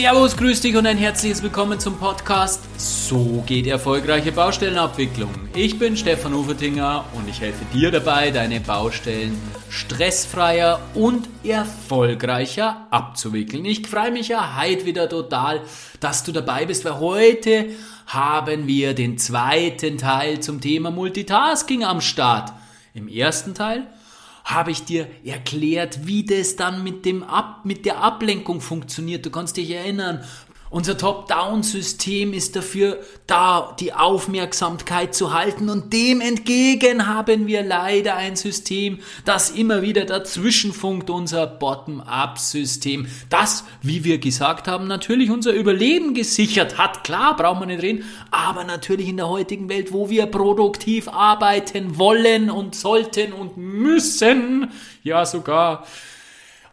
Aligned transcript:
Servus, 0.00 0.34
grüß 0.34 0.62
dich 0.62 0.74
und 0.76 0.86
ein 0.86 0.96
herzliches 0.96 1.42
Willkommen 1.42 1.78
zum 1.78 1.98
Podcast 1.98 2.62
So 2.78 3.44
geht 3.46 3.66
erfolgreiche 3.66 4.32
Baustellenabwicklung. 4.32 5.28
Ich 5.54 5.78
bin 5.78 5.94
Stefan 5.94 6.32
Ufertinger 6.32 7.04
und 7.12 7.28
ich 7.28 7.38
helfe 7.42 7.66
dir 7.74 7.90
dabei, 7.90 8.30
deine 8.30 8.60
Baustellen 8.60 9.38
stressfreier 9.68 10.80
und 10.94 11.28
erfolgreicher 11.44 12.86
abzuwickeln. 12.90 13.66
Ich 13.66 13.86
freue 13.86 14.10
mich 14.10 14.28
ja 14.28 14.58
heute 14.58 14.86
wieder 14.86 15.06
total, 15.06 15.60
dass 16.00 16.24
du 16.24 16.32
dabei 16.32 16.64
bist, 16.64 16.86
weil 16.86 16.98
heute 16.98 17.66
haben 18.06 18.66
wir 18.66 18.94
den 18.94 19.18
zweiten 19.18 19.98
Teil 19.98 20.40
zum 20.40 20.62
Thema 20.62 20.90
Multitasking 20.90 21.84
am 21.84 22.00
Start. 22.00 22.54
Im 22.94 23.06
ersten 23.06 23.54
Teil 23.54 23.86
habe 24.52 24.70
ich 24.70 24.84
dir 24.84 25.06
erklärt, 25.24 26.06
wie 26.06 26.24
das 26.24 26.56
dann 26.56 26.82
mit, 26.82 27.04
dem 27.04 27.22
Ab, 27.22 27.64
mit 27.64 27.86
der 27.86 28.02
Ablenkung 28.02 28.60
funktioniert. 28.60 29.24
Du 29.24 29.30
kannst 29.30 29.56
dich 29.56 29.70
erinnern, 29.70 30.24
unser 30.70 30.96
Top-Down-System 30.96 32.32
ist 32.32 32.54
dafür 32.54 33.00
da, 33.26 33.76
die 33.80 33.92
Aufmerksamkeit 33.92 35.16
zu 35.16 35.34
halten. 35.34 35.68
Und 35.68 35.92
dem 35.92 36.20
entgegen 36.20 37.08
haben 37.08 37.48
wir 37.48 37.64
leider 37.64 38.14
ein 38.14 38.36
System, 38.36 39.00
das 39.24 39.50
immer 39.50 39.82
wieder 39.82 40.04
dazwischenfunkt, 40.04 41.10
unser 41.10 41.48
Bottom-Up-System, 41.48 43.08
das, 43.28 43.64
wie 43.82 44.04
wir 44.04 44.18
gesagt 44.18 44.68
haben, 44.68 44.86
natürlich 44.86 45.30
unser 45.30 45.52
Überleben 45.52 46.14
gesichert 46.14 46.78
hat. 46.78 47.02
Klar, 47.02 47.36
brauchen 47.36 47.60
wir 47.60 47.66
nicht 47.66 47.82
reden, 47.82 48.04
aber 48.30 48.62
natürlich 48.62 49.08
in 49.08 49.16
der 49.16 49.28
heutigen 49.28 49.68
Welt, 49.68 49.92
wo 49.92 50.08
wir 50.08 50.26
produktiv 50.26 51.08
arbeiten 51.08 51.98
wollen 51.98 52.48
und 52.48 52.76
sollten 52.76 53.32
und 53.32 53.56
müssen, 53.56 54.70
ja 55.02 55.26
sogar 55.26 55.84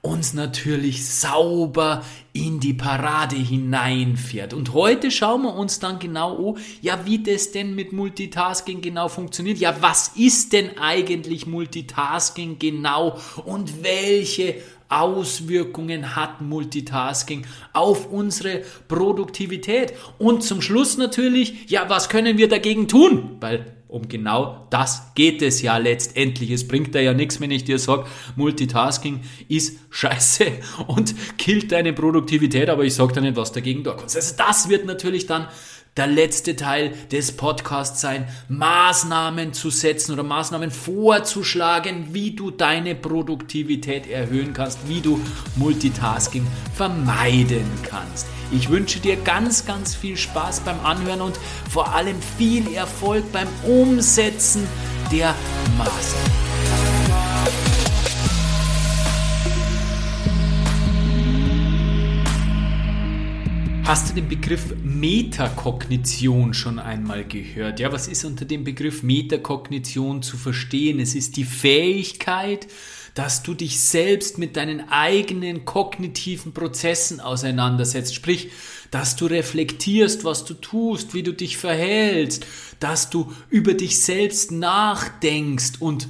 uns 0.02 0.34
natürlich 0.34 1.08
sauber 1.08 2.04
in 2.34 2.60
die 2.60 2.74
Parade 2.74 3.36
hineinfährt. 3.36 4.54
Und 4.54 4.74
heute 4.74 5.12
schauen 5.12 5.44
wir 5.44 5.56
uns 5.56 5.80
dann 5.80 6.00
genau 6.00 6.54
an, 6.54 6.62
ja, 6.82 7.06
wie 7.06 7.22
das 7.22 7.52
denn 7.52 7.76
mit 7.76 7.94
Multitasking 7.94 8.82
genau 8.82 9.10
funktioniert. 9.10 9.58
Ja, 9.58 9.76
was 9.82 10.10
ist 10.16 10.54
denn 10.54 10.78
eigentlich 10.78 11.48
Multitasking 11.48 12.60
genau 12.60 13.18
und 13.46 13.84
welche 13.84 14.56
Auswirkungen 14.90 16.16
hat 16.16 16.42
Multitasking 16.42 17.46
auf 17.74 18.10
unsere 18.10 18.62
Produktivität? 18.88 19.94
Und 20.18 20.44
zum 20.44 20.62
Schluss 20.62 20.98
natürlich, 20.98 21.70
ja, 21.70 21.90
was 21.90 22.10
können 22.10 22.38
wir 22.38 22.48
dagegen 22.48 22.88
tun? 22.88 23.38
Weil 23.40 23.77
um 23.90 24.10
genau 24.10 24.68
das 24.70 25.14
geht 25.16 25.42
es 25.42 25.62
ja 25.62 25.78
letztendlich. 25.78 26.52
Es 26.52 26.68
bringt 26.68 26.94
da 26.94 27.00
ja 27.00 27.14
nichts, 27.14 27.40
wenn 27.40 27.52
ich 27.52 27.64
dir 27.64 27.80
sage, 27.80 28.06
Multitasking 28.36 29.22
ist 29.48 29.80
scheiße 29.90 30.46
und 30.88 31.16
killt 31.38 31.72
deine 31.72 31.94
Produktivität, 31.94 32.70
aber 32.70 32.84
ich 32.84 32.94
sage 32.94 33.14
dir 33.14 33.22
nicht, 33.22 33.38
was 33.38 33.52
dagegen 33.52 33.84
da 33.84 33.92
kommt. 33.92 34.14
Also 34.16 34.36
das 34.38 34.70
wird 34.70 34.86
natürlich 34.86 35.26
dann 35.26 35.48
der 35.98 36.08
letzte 36.08 36.56
Teil 36.56 36.94
des 37.12 37.32
Podcasts 37.32 38.02
sein, 38.02 38.28
Maßnahmen 38.50 39.54
zu 39.54 39.70
setzen 39.70 40.14
oder 40.14 40.24
Maßnahmen 40.24 40.72
vorzuschlagen, 40.72 42.10
wie 42.14 42.32
du 42.32 42.52
deine 42.52 42.96
Produktivität 42.96 44.08
erhöhen 44.08 44.54
kannst, 44.54 44.80
wie 44.88 45.02
du 45.02 45.20
Multitasking 45.56 46.46
vermeiden 46.74 47.66
kannst. 47.90 48.28
Ich 48.52 48.70
wünsche 48.70 49.00
dir 49.00 49.18
ganz, 49.18 49.66
ganz 49.66 49.94
viel 49.96 50.16
Spaß 50.16 50.62
beim 50.62 50.80
Anhören 50.86 51.22
und 51.22 51.38
vor 51.70 51.94
allem 51.94 52.16
viel 52.38 52.74
Erfolg 52.74 53.32
beim 53.32 53.48
Umsetzen 53.66 54.66
der 55.12 55.36
Maßnahmen. 55.78 56.97
Hast 63.88 64.10
du 64.10 64.16
den 64.16 64.28
Begriff 64.28 64.76
Metakognition 64.84 66.54
schon 66.54 66.78
einmal 66.78 67.24
gehört? 67.24 67.80
Ja, 67.80 67.90
was 67.90 68.10
ist 68.10 68.26
unter 68.26 68.44
dem 68.44 68.66
Begriff 68.66 69.02
Metakognition 69.02 70.22
zu 70.22 70.36
verstehen? 70.36 71.00
Es 71.00 71.16
ist 71.16 71.38
die 71.38 71.46
Fähigkeit, 71.46 72.68
dass 73.14 73.44
du 73.44 73.54
dich 73.54 73.80
selbst 73.80 74.40
mit 74.40 74.58
deinen 74.58 74.90
eigenen 74.90 75.64
kognitiven 75.64 76.52
Prozessen 76.52 77.22
auseinandersetzt. 77.22 78.14
Sprich, 78.14 78.50
dass 78.92 79.16
du 79.16 79.26
reflektierst, 79.26 80.26
was 80.26 80.44
du 80.44 80.56
tust, 80.56 81.14
wie 81.14 81.24
du 81.24 81.32
dich 81.32 81.56
verhältst, 81.56 82.46
dass 82.82 83.10
du 83.10 83.32
über 83.50 83.74
dich 83.74 84.02
selbst 84.02 84.52
nachdenkst 84.52 85.76
und 85.80 86.10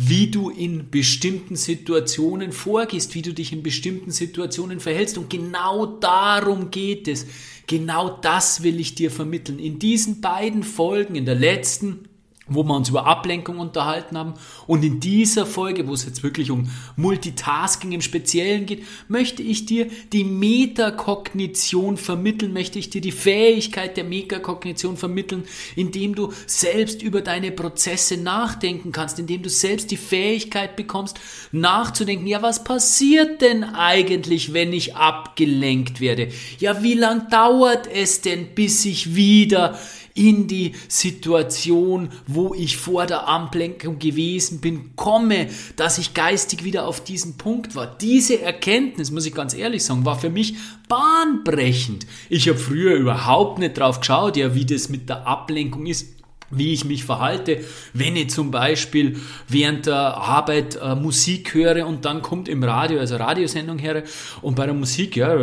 wie 0.00 0.30
du 0.30 0.48
in 0.48 0.90
bestimmten 0.90 1.56
Situationen 1.56 2.52
vorgehst, 2.52 3.16
wie 3.16 3.22
du 3.22 3.34
dich 3.34 3.52
in 3.52 3.64
bestimmten 3.64 4.12
Situationen 4.12 4.78
verhältst. 4.78 5.18
Und 5.18 5.28
genau 5.28 5.86
darum 5.86 6.70
geht 6.70 7.08
es. 7.08 7.26
Genau 7.66 8.08
das 8.08 8.62
will 8.62 8.78
ich 8.78 8.94
dir 8.94 9.10
vermitteln. 9.10 9.58
In 9.58 9.80
diesen 9.80 10.20
beiden 10.20 10.62
Folgen, 10.62 11.16
in 11.16 11.24
der 11.24 11.34
letzten 11.34 12.07
wo 12.48 12.64
wir 12.64 12.74
uns 12.74 12.88
über 12.88 13.06
Ablenkung 13.06 13.58
unterhalten 13.58 14.16
haben. 14.16 14.34
Und 14.66 14.84
in 14.84 15.00
dieser 15.00 15.46
Folge, 15.46 15.86
wo 15.86 15.94
es 15.94 16.04
jetzt 16.04 16.22
wirklich 16.22 16.50
um 16.50 16.70
Multitasking 16.96 17.92
im 17.92 18.00
Speziellen 18.00 18.66
geht, 18.66 18.84
möchte 19.08 19.42
ich 19.42 19.66
dir 19.66 19.88
die 20.12 20.24
Metakognition 20.24 21.96
vermitteln, 21.96 22.52
möchte 22.52 22.78
ich 22.78 22.90
dir 22.90 23.00
die 23.00 23.12
Fähigkeit 23.12 23.96
der 23.96 24.04
Metakognition 24.04 24.96
vermitteln, 24.96 25.44
indem 25.76 26.14
du 26.14 26.32
selbst 26.46 27.02
über 27.02 27.20
deine 27.20 27.52
Prozesse 27.52 28.16
nachdenken 28.16 28.92
kannst, 28.92 29.18
indem 29.18 29.42
du 29.42 29.50
selbst 29.50 29.90
die 29.90 29.96
Fähigkeit 29.96 30.76
bekommst, 30.76 31.18
nachzudenken, 31.52 32.26
ja, 32.26 32.42
was 32.42 32.64
passiert 32.64 33.40
denn 33.42 33.64
eigentlich, 33.64 34.52
wenn 34.52 34.72
ich 34.72 34.96
abgelenkt 34.96 36.00
werde? 36.00 36.28
Ja, 36.58 36.82
wie 36.82 36.94
lang 36.94 37.28
dauert 37.30 37.86
es 37.86 38.20
denn, 38.20 38.54
bis 38.54 38.84
ich 38.84 39.14
wieder 39.14 39.78
in 40.18 40.48
die 40.48 40.72
Situation, 40.88 42.10
wo 42.26 42.52
ich 42.52 42.76
vor 42.76 43.06
der 43.06 43.28
Ablenkung 43.28 43.98
gewesen 43.98 44.60
bin, 44.60 44.96
komme, 44.96 45.48
dass 45.76 45.98
ich 45.98 46.12
geistig 46.12 46.64
wieder 46.64 46.88
auf 46.88 47.02
diesen 47.02 47.38
Punkt 47.38 47.76
war. 47.76 47.86
Diese 47.86 48.42
Erkenntnis, 48.42 49.12
muss 49.12 49.26
ich 49.26 49.34
ganz 49.34 49.54
ehrlich 49.54 49.84
sagen, 49.84 50.04
war 50.04 50.18
für 50.18 50.30
mich 50.30 50.56
bahnbrechend. 50.88 52.06
Ich 52.28 52.48
habe 52.48 52.58
früher 52.58 52.96
überhaupt 52.96 53.60
nicht 53.60 53.78
drauf 53.78 54.00
geschaut, 54.00 54.36
ja, 54.36 54.54
wie 54.54 54.66
das 54.66 54.88
mit 54.88 55.08
der 55.08 55.26
Ablenkung 55.26 55.86
ist 55.86 56.17
wie 56.50 56.72
ich 56.72 56.84
mich 56.84 57.04
verhalte, 57.04 57.64
wenn 57.92 58.16
ich 58.16 58.30
zum 58.30 58.50
Beispiel 58.50 59.20
während 59.48 59.86
der 59.86 60.16
Arbeit 60.16 60.76
äh, 60.76 60.94
Musik 60.94 61.52
höre 61.52 61.86
und 61.86 62.04
dann 62.04 62.22
kommt 62.22 62.48
im 62.48 62.62
Radio, 62.62 63.00
also 63.00 63.16
Radiosendung 63.16 63.78
her 63.78 64.02
und 64.40 64.54
bei 64.54 64.64
der 64.64 64.74
Musik, 64.74 65.16
ja, 65.16 65.36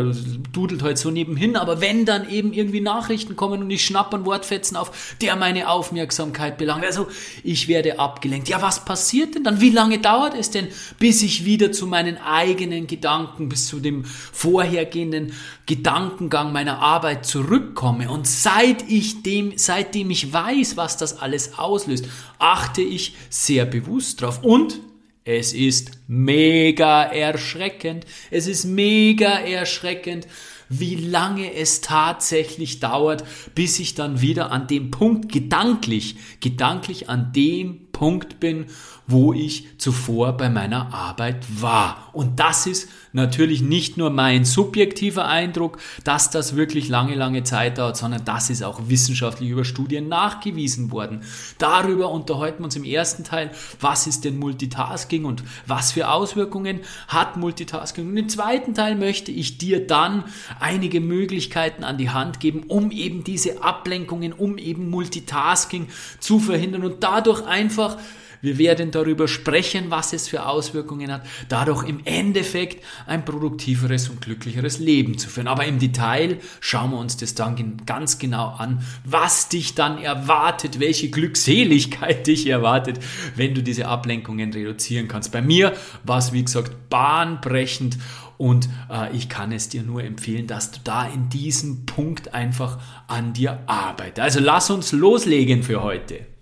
dudelt 0.51 0.81
halt 0.81 0.97
so 0.97 1.11
nebenhin, 1.11 1.57
aber 1.57 1.79
wenn 1.79 2.05
dann 2.05 2.29
eben 2.29 2.53
irgendwie 2.53 2.81
Nachrichten 2.81 3.35
kommen 3.35 3.61
und 3.61 3.69
ich 3.69 3.85
schnapp 3.85 4.13
ein 4.13 4.25
Wortfetzen 4.25 4.77
auf, 4.77 5.15
der 5.21 5.35
meine 5.35 5.69
Aufmerksamkeit 5.69 6.57
belangt, 6.57 6.83
also 6.83 7.07
ich 7.43 7.67
werde 7.67 7.99
abgelenkt. 7.99 8.49
Ja, 8.49 8.61
was 8.61 8.83
passiert 8.83 9.35
denn 9.35 9.43
dann? 9.43 9.61
Wie 9.61 9.69
lange 9.69 9.99
dauert 9.99 10.33
es 10.35 10.49
denn, 10.49 10.67
bis 10.97 11.21
ich 11.21 11.45
wieder 11.45 11.71
zu 11.71 11.85
meinen 11.85 12.17
eigenen 12.17 12.87
Gedanken, 12.87 13.49
bis 13.49 13.67
zu 13.67 13.79
dem 13.79 14.05
vorhergehenden 14.05 15.33
Gedankengang 15.67 16.51
meiner 16.51 16.79
Arbeit 16.79 17.25
zurückkomme? 17.25 18.09
Und 18.09 18.27
seit 18.27 18.89
ich 18.89 19.21
dem, 19.21 19.53
seitdem 19.55 20.09
ich 20.09 20.33
weiß, 20.33 20.77
was 20.77 20.94
das 20.97 21.19
alles 21.19 21.57
auslöst, 21.57 22.05
achte 22.39 22.81
ich 22.81 23.15
sehr 23.29 23.65
bewusst 23.65 24.21
drauf. 24.21 24.43
Und 24.43 24.79
es 25.23 25.53
ist 25.53 25.91
mega 26.07 27.03
erschreckend. 27.03 28.05
Es 28.29 28.45
ist 28.45 28.65
mega 28.65 29.39
erschreckend, 29.39 30.27
wie 30.69 30.95
lange 30.95 31.53
es 31.53 31.81
tatsächlich 31.81 32.79
dauert, 32.79 33.23
bis 33.55 33.79
ich 33.79 33.95
dann 33.95 34.21
wieder 34.21 34.51
an 34.51 34.67
dem 34.67 34.91
Punkt 34.91 35.31
gedanklich, 35.31 36.15
gedanklich 36.41 37.09
an 37.09 37.31
dem 37.33 37.91
Punkt 37.91 38.39
bin, 38.39 38.67
wo 39.07 39.33
ich 39.33 39.77
zuvor 39.77 40.33
bei 40.33 40.49
meiner 40.49 40.93
Arbeit 40.93 41.45
war. 41.61 42.09
Und 42.13 42.39
das 42.39 42.65
ist 42.65 42.89
natürlich 43.13 43.61
nicht 43.61 43.97
nur 43.97 44.09
mein 44.09 44.45
subjektiver 44.45 45.27
Eindruck, 45.27 45.77
dass 46.03 46.31
das 46.31 46.55
wirklich 46.55 46.89
lange, 46.89 47.13
lange 47.13 47.43
Zeit 47.43 47.77
dauert, 47.77 47.97
sondern 47.97 48.25
das 48.25 48.49
ist 48.49 48.63
auch 48.63 48.81
wissenschaftlich 48.87 49.49
über 49.49 49.63
Studien 49.63 50.07
nachgewiesen 50.07 50.91
worden. 50.91 51.21
Darüber 51.59 52.09
unterhalten 52.09 52.59
wir 52.59 52.65
uns 52.65 52.75
im 52.75 52.83
ersten 52.83 53.23
Teil, 53.23 53.51
was 53.79 54.07
ist 54.07 54.25
denn 54.25 54.39
Multitasking 54.39 55.25
und 55.25 55.43
was 55.67 55.91
für 55.91 56.09
Auswirkungen 56.09 56.79
hat 57.07 57.37
Multitasking. 57.37 58.09
Und 58.09 58.17
im 58.17 58.29
zweiten 58.29 58.73
Teil 58.73 58.95
möchte 58.95 59.31
ich 59.31 59.59
dir 59.59 59.85
dann 59.85 60.23
einige 60.59 60.99
Möglichkeiten 60.99 61.83
an 61.83 61.97
die 61.97 62.09
Hand 62.09 62.39
geben, 62.39 62.63
um 62.67 62.89
eben 62.91 63.23
diese 63.23 63.63
Ablenkungen, 63.63 64.33
um 64.33 64.57
eben 64.57 64.89
Multitasking 64.89 65.87
zu 66.19 66.39
verhindern 66.39 66.83
und 66.83 67.03
dadurch 67.03 67.45
einfach 67.45 67.97
wir 68.45 68.57
werden 68.57 68.91
darüber 68.91 69.27
sprechen, 69.27 69.85
was 69.89 70.13
es 70.13 70.29
für 70.29 70.45
Auswirkungen 70.45 71.11
hat, 71.11 71.25
dadurch 71.49 71.83
im 71.87 71.99
Endeffekt 72.05 72.85
ein 73.07 73.25
produktiveres 73.25 74.07
und 74.09 74.21
glücklicheres 74.21 74.79
Leben 74.79 75.17
zu 75.17 75.27
führen. 75.27 75.47
Aber 75.47 75.65
im 75.65 75.79
Detail 75.79 76.37
schauen 76.59 76.91
wir 76.91 76.99
uns 76.99 77.17
das 77.17 77.35
dann 77.35 77.81
ganz 77.85 78.19
genau 78.19 78.49
an, 78.49 78.85
was 79.03 79.49
dich 79.49 79.75
dann 79.75 79.97
erwartet, 79.97 80.79
welche 80.79 81.09
Glückseligkeit 81.09 82.27
dich 82.27 82.47
erwartet, 82.47 82.99
wenn 83.35 83.55
du 83.55 83.63
diese 83.63 83.87
Ablenkungen 83.87 84.53
reduzieren 84.53 85.07
kannst. 85.07 85.31
Bei 85.31 85.41
mir 85.41 85.73
war 86.03 86.19
es, 86.19 86.31
wie 86.31 86.43
gesagt, 86.43 86.89
bahnbrechend 86.89 87.97
Und 88.37 88.67
äh, 88.91 89.15
ich 89.15 89.29
kann 89.29 89.51
es 89.51 89.69
dir 89.69 89.83
nur 89.83 90.03
empfehlen, 90.03 90.47
dass 90.47 90.71
du 90.71 90.79
da 90.83 91.07
in 91.07 91.29
diesem 91.29 91.85
Punkt 91.85 92.33
einfach 92.33 92.79
an 93.07 93.33
dir 93.33 93.59
arbeitest. 93.67 94.19
Also 94.19 94.39
lass 94.39 94.69
uns 94.69 94.91
loslegen 94.91 95.63
für 95.63 95.81
heute. 95.83 96.34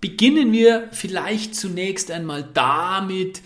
Beginnen 0.00 0.52
wir 0.52 0.88
vielleicht 0.92 1.54
zunächst 1.54 2.10
einmal 2.10 2.48
damit, 2.54 3.42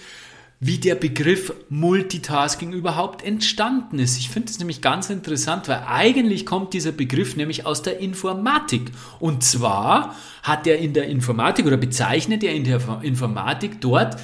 wie 0.61 0.79
der 0.79 0.95
Begriff 0.95 1.53
Multitasking 1.69 2.73
überhaupt 2.73 3.23
entstanden 3.23 3.99
ist. 3.99 4.19
Ich 4.19 4.31
finde 4.31 4.51
es 4.51 4.59
nämlich 4.59 4.81
ganz 4.81 5.11
interessant, 5.11 5.69
weil 5.69 5.83
eigentlich 5.87 6.47
kommt 6.47 6.73
dieser 6.73 6.93
Begriff 6.93 7.37
nämlich 7.37 7.67
aus 7.67 7.83
der 7.83 7.99
Informatik. 7.99 8.93
Und 9.19 9.43
zwar 9.43 10.15
hat 10.43 10.67
er 10.67 10.79
in 10.79 10.95
der 10.95 11.09
Informatik 11.09 11.67
oder 11.67 11.77
bezeichnet 11.77 12.43
er 12.45 12.55
in 12.55 12.65
der 12.65 12.81
Informatik 13.03 13.81
dort 13.81 14.17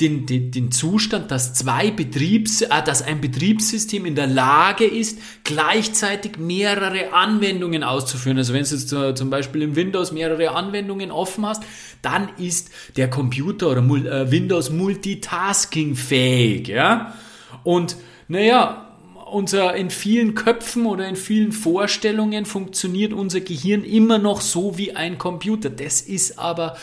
den, 0.00 0.26
den, 0.26 0.50
den 0.50 0.72
Zustand, 0.72 1.30
dass 1.30 1.54
zwei 1.54 1.90
Betriebs, 1.90 2.62
äh, 2.62 2.82
dass 2.84 3.02
ein 3.02 3.20
Betriebssystem 3.20 4.06
in 4.06 4.16
der 4.16 4.26
Lage 4.26 4.84
ist, 4.84 5.18
gleichzeitig 5.44 6.38
mehrere 6.38 7.12
Anwendungen 7.12 7.84
auszuführen. 7.84 8.38
Also 8.38 8.52
wenn 8.54 8.64
du 8.64 8.70
jetzt 8.70 8.92
äh, 8.92 9.14
zum 9.14 9.30
Beispiel 9.30 9.62
im 9.62 9.76
Windows 9.76 10.10
mehrere 10.10 10.50
Anwendungen 10.50 11.12
offen 11.12 11.46
hast, 11.46 11.62
dann 12.02 12.28
ist 12.38 12.70
der 12.96 13.08
Computer 13.08 13.70
oder 13.70 13.82
äh, 13.82 14.30
Windows 14.30 14.70
Multitasking 14.70 15.94
fähig, 15.94 16.68
ja. 16.68 17.14
Und 17.62 17.96
naja, 18.26 18.84
unser, 19.30 19.74
in 19.74 19.90
vielen 19.90 20.34
Köpfen 20.34 20.86
oder 20.86 21.08
in 21.08 21.16
vielen 21.16 21.52
Vorstellungen 21.52 22.46
funktioniert 22.46 23.12
unser 23.12 23.40
Gehirn 23.40 23.84
immer 23.84 24.18
noch 24.18 24.40
so 24.40 24.76
wie 24.76 24.94
ein 24.94 25.18
Computer. 25.18 25.70
Das 25.70 26.00
ist 26.00 26.38
aber 26.38 26.76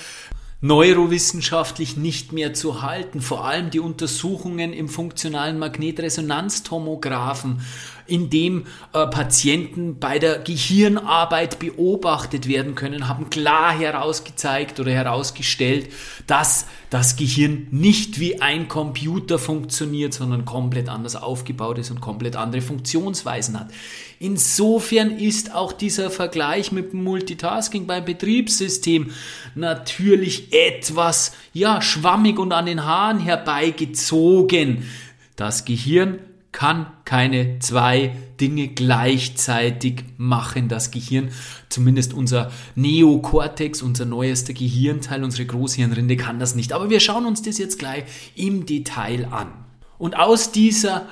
neurowissenschaftlich 0.61 1.97
nicht 1.97 2.33
mehr 2.33 2.53
zu 2.53 2.83
halten. 2.83 3.19
Vor 3.19 3.45
allem 3.45 3.71
die 3.71 3.79
Untersuchungen 3.79 4.73
im 4.73 4.89
funktionalen 4.89 5.57
Magnetresonanztomographen, 5.57 7.61
in 8.05 8.29
dem 8.29 8.67
äh, 8.93 9.07
Patienten 9.07 9.97
bei 9.97 10.19
der 10.19 10.37
Gehirnarbeit 10.39 11.57
beobachtet 11.57 12.47
werden 12.47 12.75
können, 12.75 13.07
haben 13.07 13.31
klar 13.31 13.77
herausgezeigt 13.77 14.79
oder 14.79 14.91
herausgestellt, 14.91 15.89
dass 16.27 16.67
das 16.91 17.15
Gehirn 17.15 17.67
nicht 17.71 18.19
wie 18.19 18.41
ein 18.41 18.67
Computer 18.67 19.39
funktioniert, 19.39 20.13
sondern 20.13 20.45
komplett 20.45 20.89
anders 20.89 21.15
aufgebaut 21.15 21.79
ist 21.79 21.89
und 21.89 22.01
komplett 22.01 22.35
andere 22.35 22.61
Funktionsweisen 22.61 23.59
hat. 23.59 23.71
Insofern 24.21 25.17
ist 25.17 25.55
auch 25.55 25.73
dieser 25.73 26.11
Vergleich 26.11 26.71
mit 26.71 26.93
dem 26.93 27.03
Multitasking 27.03 27.87
beim 27.87 28.05
Betriebssystem 28.05 29.09
natürlich 29.55 30.53
etwas, 30.53 31.33
ja, 31.53 31.81
schwammig 31.81 32.37
und 32.37 32.51
an 32.51 32.67
den 32.67 32.85
Haaren 32.85 33.19
herbeigezogen. 33.19 34.83
Das 35.35 35.65
Gehirn 35.65 36.19
kann 36.51 36.85
keine 37.03 37.57
zwei 37.57 38.15
Dinge 38.39 38.67
gleichzeitig 38.67 40.03
machen. 40.17 40.67
Das 40.67 40.91
Gehirn, 40.91 41.31
zumindest 41.69 42.13
unser 42.13 42.51
Neokortex, 42.75 43.81
unser 43.81 44.05
neuester 44.05 44.53
Gehirnteil, 44.53 45.23
unsere 45.23 45.47
Großhirnrinde 45.47 46.15
kann 46.15 46.37
das 46.37 46.53
nicht. 46.53 46.73
Aber 46.73 46.91
wir 46.91 46.99
schauen 46.99 47.25
uns 47.25 47.41
das 47.41 47.57
jetzt 47.57 47.79
gleich 47.79 48.03
im 48.35 48.67
Detail 48.67 49.29
an. 49.31 49.47
Und 49.97 50.15
aus 50.15 50.51
dieser 50.51 51.07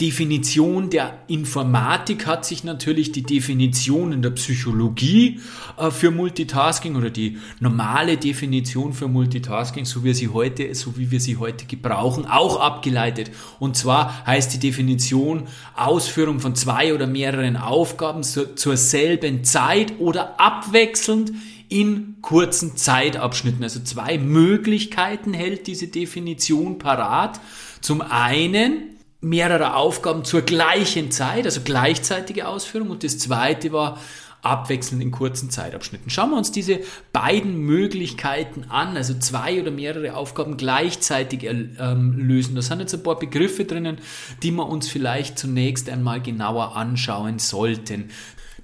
Definition 0.00 0.90
der 0.90 1.20
Informatik 1.28 2.26
hat 2.26 2.44
sich 2.44 2.64
natürlich 2.64 3.12
die 3.12 3.22
Definition 3.22 4.12
in 4.12 4.22
der 4.22 4.30
Psychologie 4.30 5.40
äh, 5.76 5.90
für 5.90 6.10
Multitasking 6.10 6.96
oder 6.96 7.10
die 7.10 7.38
normale 7.60 8.16
Definition 8.16 8.94
für 8.94 9.06
Multitasking, 9.06 9.84
so 9.84 10.02
wie, 10.02 10.12
sie 10.14 10.28
heute, 10.28 10.74
so 10.74 10.96
wie 10.96 11.10
wir 11.10 11.20
sie 11.20 11.36
heute 11.36 11.66
gebrauchen, 11.66 12.26
auch 12.26 12.58
abgeleitet. 12.58 13.30
Und 13.60 13.76
zwar 13.76 14.26
heißt 14.26 14.54
die 14.54 14.58
Definition 14.58 15.44
Ausführung 15.76 16.40
von 16.40 16.56
zwei 16.56 16.94
oder 16.94 17.06
mehreren 17.06 17.56
Aufgaben 17.56 18.24
zur, 18.24 18.56
zur 18.56 18.76
selben 18.76 19.44
Zeit 19.44 20.00
oder 20.00 20.40
abwechselnd 20.40 21.32
in 21.68 22.16
kurzen 22.22 22.76
Zeitabschnitten. 22.76 23.62
Also 23.62 23.80
zwei 23.80 24.18
Möglichkeiten 24.18 25.32
hält 25.32 25.66
diese 25.66 25.88
Definition 25.88 26.78
parat. 26.78 27.40
Zum 27.80 28.02
einen 28.02 28.91
mehrerer 29.22 29.76
Aufgaben 29.76 30.24
zur 30.24 30.42
gleichen 30.42 31.10
Zeit, 31.10 31.46
also 31.46 31.62
gleichzeitige 31.62 32.46
Ausführung. 32.48 32.90
Und 32.90 33.04
das 33.04 33.18
zweite 33.18 33.72
war 33.72 33.98
abwechselnd 34.42 35.00
in 35.00 35.12
kurzen 35.12 35.50
Zeitabschnitten. 35.50 36.10
Schauen 36.10 36.30
wir 36.30 36.36
uns 36.36 36.50
diese 36.50 36.80
beiden 37.12 37.58
Möglichkeiten 37.58 38.64
an, 38.68 38.96
also 38.96 39.14
zwei 39.14 39.60
oder 39.60 39.70
mehrere 39.70 40.16
Aufgaben 40.16 40.56
gleichzeitig 40.56 41.44
ähm, 41.44 42.18
lösen. 42.18 42.56
Da 42.56 42.62
sind 42.62 42.80
jetzt 42.80 42.92
ein 42.92 43.04
paar 43.04 43.18
Begriffe 43.18 43.64
drinnen, 43.64 43.98
die 44.42 44.50
wir 44.50 44.68
uns 44.68 44.88
vielleicht 44.88 45.38
zunächst 45.38 45.88
einmal 45.88 46.20
genauer 46.20 46.76
anschauen 46.76 47.38
sollten. 47.38 48.10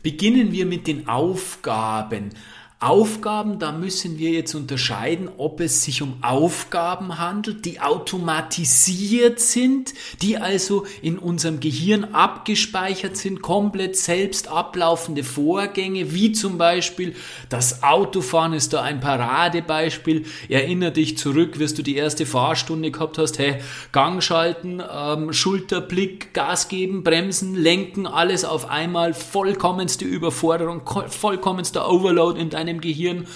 Beginnen 0.03 0.51
wir 0.51 0.67
mit 0.67 0.89
den 0.89 1.09
Aufgaben. 1.09 2.31
Aufgaben, 2.81 3.59
da 3.59 3.73
müssen 3.73 4.21
wir 4.21 4.31
jetzt 4.31 4.55
unterscheiden, 4.55 5.29
ob 5.37 5.61
es 5.61 5.83
sich 5.83 6.01
um 6.01 6.23
Aufgaben 6.23 7.19
handelt, 7.19 7.65
die 7.65 7.81
automatisiert 7.81 9.41
sind, 9.41 9.95
die 10.23 10.39
also 10.39 10.87
in 11.03 11.19
unserem 11.19 11.59
Gehirn 11.59 12.05
abgespeichert 12.15 13.17
sind, 13.17 13.43
komplett 13.43 13.97
selbst 13.97 14.47
ablaufende 14.47 15.25
Vorgänge, 15.25 16.15
wie 16.15 16.31
zum 16.31 16.57
Beispiel 16.57 17.17
das 17.49 17.83
Autofahren 17.83 18.53
ist 18.53 18.73
da 18.73 18.83
ein 18.83 19.01
Paradebeispiel. 19.01 20.27
Erinner 20.49 20.93
dich 20.93 21.19
zurück, 21.19 21.59
wirst 21.59 21.79
du 21.79 21.83
die 21.83 21.97
erste 21.97 22.27
Fahrstunde 22.27 22.93
gehabt 22.93 23.19
hast, 23.19 23.41
hey, 23.41 23.57
Gang 23.91 24.23
schalten, 24.23 24.81
ähm, 24.89 25.33
Schulterblick, 25.33 26.33
Gas 26.33 26.69
geben, 26.69 27.03
bremsen, 27.03 27.57
lenken, 27.57 28.07
alles 28.07 28.45
auf 28.45 28.71
einmal, 28.71 29.15
vollkommenste 29.15 30.05
Überforderung, 30.05 30.83
vollkommenster 31.09 31.91
Overload 31.91 32.41
in 32.41 32.51
deinem 32.51 32.68
deinem 32.69 32.81
Gehirn. 32.81 33.27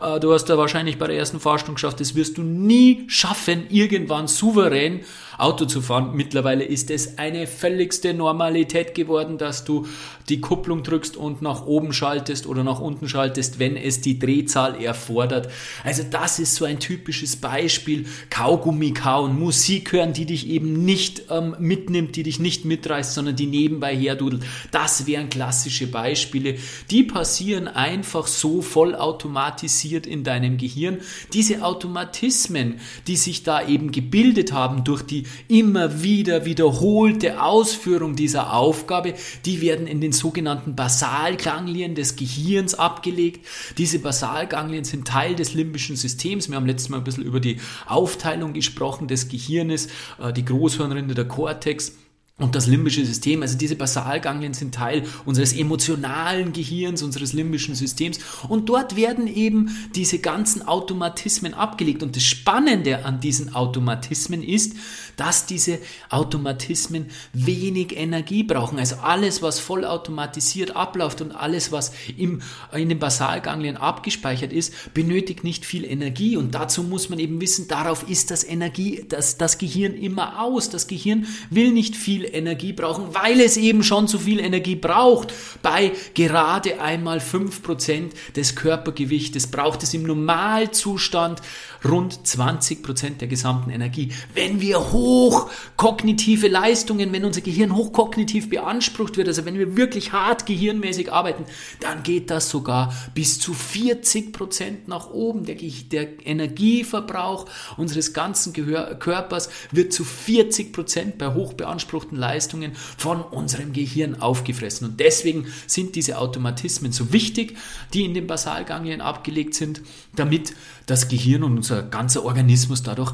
Äh, 0.00 0.20
du 0.20 0.32
hast 0.32 0.46
da 0.46 0.58
wahrscheinlich 0.58 0.98
bei 0.98 1.06
der 1.06 1.16
ersten 1.16 1.40
Fahrstunde 1.40 1.74
geschafft, 1.74 2.00
das 2.00 2.14
wirst 2.14 2.38
du 2.38 2.42
nie 2.42 3.04
schaffen, 3.08 3.66
irgendwann 3.70 4.28
souverän 4.28 5.00
Auto 5.38 5.66
zu 5.66 5.80
fahren. 5.80 6.10
Mittlerweile 6.14 6.64
ist 6.64 6.90
es 6.90 7.16
eine 7.16 7.46
völligste 7.46 8.12
Normalität 8.12 8.94
geworden, 8.94 9.38
dass 9.38 9.64
du 9.64 9.86
die 10.28 10.40
Kupplung 10.40 10.82
drückst 10.82 11.16
und 11.16 11.42
nach 11.42 11.64
oben 11.64 11.92
schaltest 11.92 12.46
oder 12.46 12.64
nach 12.64 12.80
unten 12.80 13.08
schaltest, 13.08 13.60
wenn 13.60 13.76
es 13.76 14.00
die 14.00 14.18
Drehzahl 14.18 14.82
erfordert. 14.82 15.48
Also 15.84 16.02
das 16.02 16.40
ist 16.40 16.56
so 16.56 16.64
ein 16.64 16.80
typisches 16.80 17.36
Beispiel. 17.36 18.06
Kaugummi 18.30 18.92
kauen, 18.92 19.38
Musik 19.38 19.92
hören, 19.92 20.12
die 20.12 20.26
dich 20.26 20.48
eben 20.48 20.84
nicht 20.84 21.22
ähm, 21.30 21.54
mitnimmt, 21.60 22.16
die 22.16 22.24
dich 22.24 22.40
nicht 22.40 22.64
mitreißt, 22.64 23.14
sondern 23.14 23.36
die 23.36 23.46
nebenbei 23.46 23.96
herdudelt. 23.96 24.42
Das 24.72 25.06
wären 25.06 25.30
klassische 25.30 25.86
Beispiele. 25.86 26.56
Die 26.90 27.04
passieren 27.04 27.68
einfach 27.68 28.26
so 28.26 28.60
vollautomatisiert 28.60 30.06
in 30.06 30.24
deinem 30.24 30.56
Gehirn. 30.56 30.98
Diese 31.32 31.62
Automatismen, 31.62 32.80
die 33.06 33.16
sich 33.16 33.44
da 33.44 33.66
eben 33.66 33.92
gebildet 33.92 34.52
haben 34.52 34.82
durch 34.82 35.02
die 35.02 35.27
immer 35.48 36.02
wieder 36.02 36.44
wiederholte 36.44 37.42
Ausführung 37.42 38.16
dieser 38.16 38.52
Aufgabe, 38.52 39.14
die 39.44 39.60
werden 39.60 39.86
in 39.86 40.00
den 40.00 40.12
sogenannten 40.12 40.76
Basalganglien 40.76 41.94
des 41.94 42.16
Gehirns 42.16 42.74
abgelegt. 42.74 43.46
Diese 43.78 43.98
Basalganglien 43.98 44.84
sind 44.84 45.06
Teil 45.06 45.34
des 45.34 45.54
limbischen 45.54 45.96
Systems. 45.96 46.48
Wir 46.48 46.56
haben 46.56 46.66
letztes 46.66 46.88
Mal 46.88 46.98
ein 46.98 47.04
bisschen 47.04 47.24
über 47.24 47.40
die 47.40 47.58
Aufteilung 47.86 48.52
gesprochen 48.52 49.08
des 49.08 49.28
Gehirnes, 49.28 49.88
äh, 50.22 50.32
die 50.32 50.44
Großhirnrinde, 50.44 51.14
der 51.14 51.26
Kortex 51.26 51.92
und 52.38 52.54
das 52.54 52.68
limbische 52.68 53.04
System, 53.04 53.42
also 53.42 53.58
diese 53.58 53.74
Basalganglien 53.74 54.54
sind 54.54 54.72
Teil 54.72 55.02
unseres 55.24 55.52
emotionalen 55.52 56.52
Gehirns, 56.52 57.02
unseres 57.02 57.32
limbischen 57.32 57.74
Systems. 57.74 58.20
Und 58.48 58.68
dort 58.68 58.94
werden 58.94 59.26
eben 59.26 59.76
diese 59.96 60.20
ganzen 60.20 60.62
Automatismen 60.62 61.52
abgelegt. 61.52 62.04
Und 62.04 62.14
das 62.14 62.22
Spannende 62.22 63.04
an 63.04 63.18
diesen 63.18 63.56
Automatismen 63.56 64.44
ist, 64.44 64.76
dass 65.18 65.46
diese 65.46 65.80
Automatismen 66.10 67.10
wenig 67.32 67.94
Energie 67.96 68.44
brauchen. 68.44 68.78
Also 68.78 68.96
alles, 69.02 69.42
was 69.42 69.58
vollautomatisiert 69.58 70.76
abläuft 70.76 71.20
und 71.20 71.32
alles, 71.32 71.72
was 71.72 71.92
im, 72.16 72.40
in 72.72 72.88
den 72.88 73.00
Basalganglien 73.00 73.76
abgespeichert 73.76 74.52
ist, 74.52 74.94
benötigt 74.94 75.42
nicht 75.42 75.66
viel 75.66 75.84
Energie. 75.84 76.36
Und 76.36 76.54
dazu 76.54 76.84
muss 76.84 77.08
man 77.08 77.18
eben 77.18 77.40
wissen, 77.40 77.66
darauf 77.66 78.08
ist 78.08 78.30
das 78.30 78.44
Energie, 78.44 79.04
das, 79.08 79.36
das 79.36 79.58
Gehirn 79.58 79.94
immer 79.94 80.40
aus. 80.40 80.70
Das 80.70 80.86
Gehirn 80.86 81.26
will 81.50 81.72
nicht 81.72 81.96
viel 81.96 82.24
Energie 82.24 82.72
brauchen, 82.72 83.12
weil 83.12 83.40
es 83.40 83.56
eben 83.56 83.82
schon 83.82 84.06
zu 84.06 84.20
viel 84.20 84.38
Energie 84.38 84.76
braucht. 84.76 85.34
Bei 85.62 85.92
gerade 86.14 86.80
einmal 86.80 87.18
5% 87.18 88.10
des 88.36 88.54
Körpergewichtes 88.54 89.48
braucht 89.48 89.82
es 89.82 89.94
im 89.94 90.04
Normalzustand 90.04 91.42
rund 91.84 92.20
20% 92.24 93.18
der 93.18 93.28
gesamten 93.28 93.70
Energie. 93.70 94.12
Wenn 94.34 94.60
wir 94.60 94.92
hoch 94.92 95.50
kognitive 95.76 96.48
Leistungen, 96.48 97.12
wenn 97.12 97.24
unser 97.24 97.40
Gehirn 97.40 97.74
hochkognitiv 97.74 98.50
beansprucht 98.50 99.16
wird, 99.16 99.28
also 99.28 99.44
wenn 99.44 99.58
wir 99.58 99.76
wirklich 99.76 100.12
hart 100.12 100.46
gehirnmäßig 100.46 101.12
arbeiten, 101.12 101.44
dann 101.80 102.02
geht 102.02 102.30
das 102.30 102.48
sogar 102.48 102.92
bis 103.14 103.38
zu 103.38 103.52
40% 103.52 104.86
nach 104.86 105.10
oben. 105.10 105.44
Der, 105.44 105.56
der 105.56 106.26
Energieverbrauch 106.26 107.46
unseres 107.76 108.12
ganzen 108.12 108.52
Gehör 108.52 108.94
Körpers 108.96 109.48
wird 109.70 109.92
zu 109.92 110.04
40% 110.04 111.16
bei 111.18 111.34
hochbeanspruchten 111.34 112.16
Leistungen 112.16 112.72
von 112.96 113.22
unserem 113.22 113.72
Gehirn 113.72 114.20
aufgefressen. 114.20 114.88
Und 114.88 115.00
deswegen 115.00 115.46
sind 115.66 115.94
diese 115.94 116.18
Automatismen 116.18 116.92
so 116.92 117.12
wichtig, 117.12 117.56
die 117.94 118.04
in 118.04 118.14
den 118.14 118.26
Basalganglien 118.26 119.00
abgelegt 119.00 119.54
sind, 119.54 119.82
damit 120.16 120.54
das 120.86 121.08
Gehirn 121.08 121.42
und 121.42 121.54
unser 121.70 121.82
ganzer 121.82 122.24
Organismus 122.24 122.82
dadurch 122.82 123.12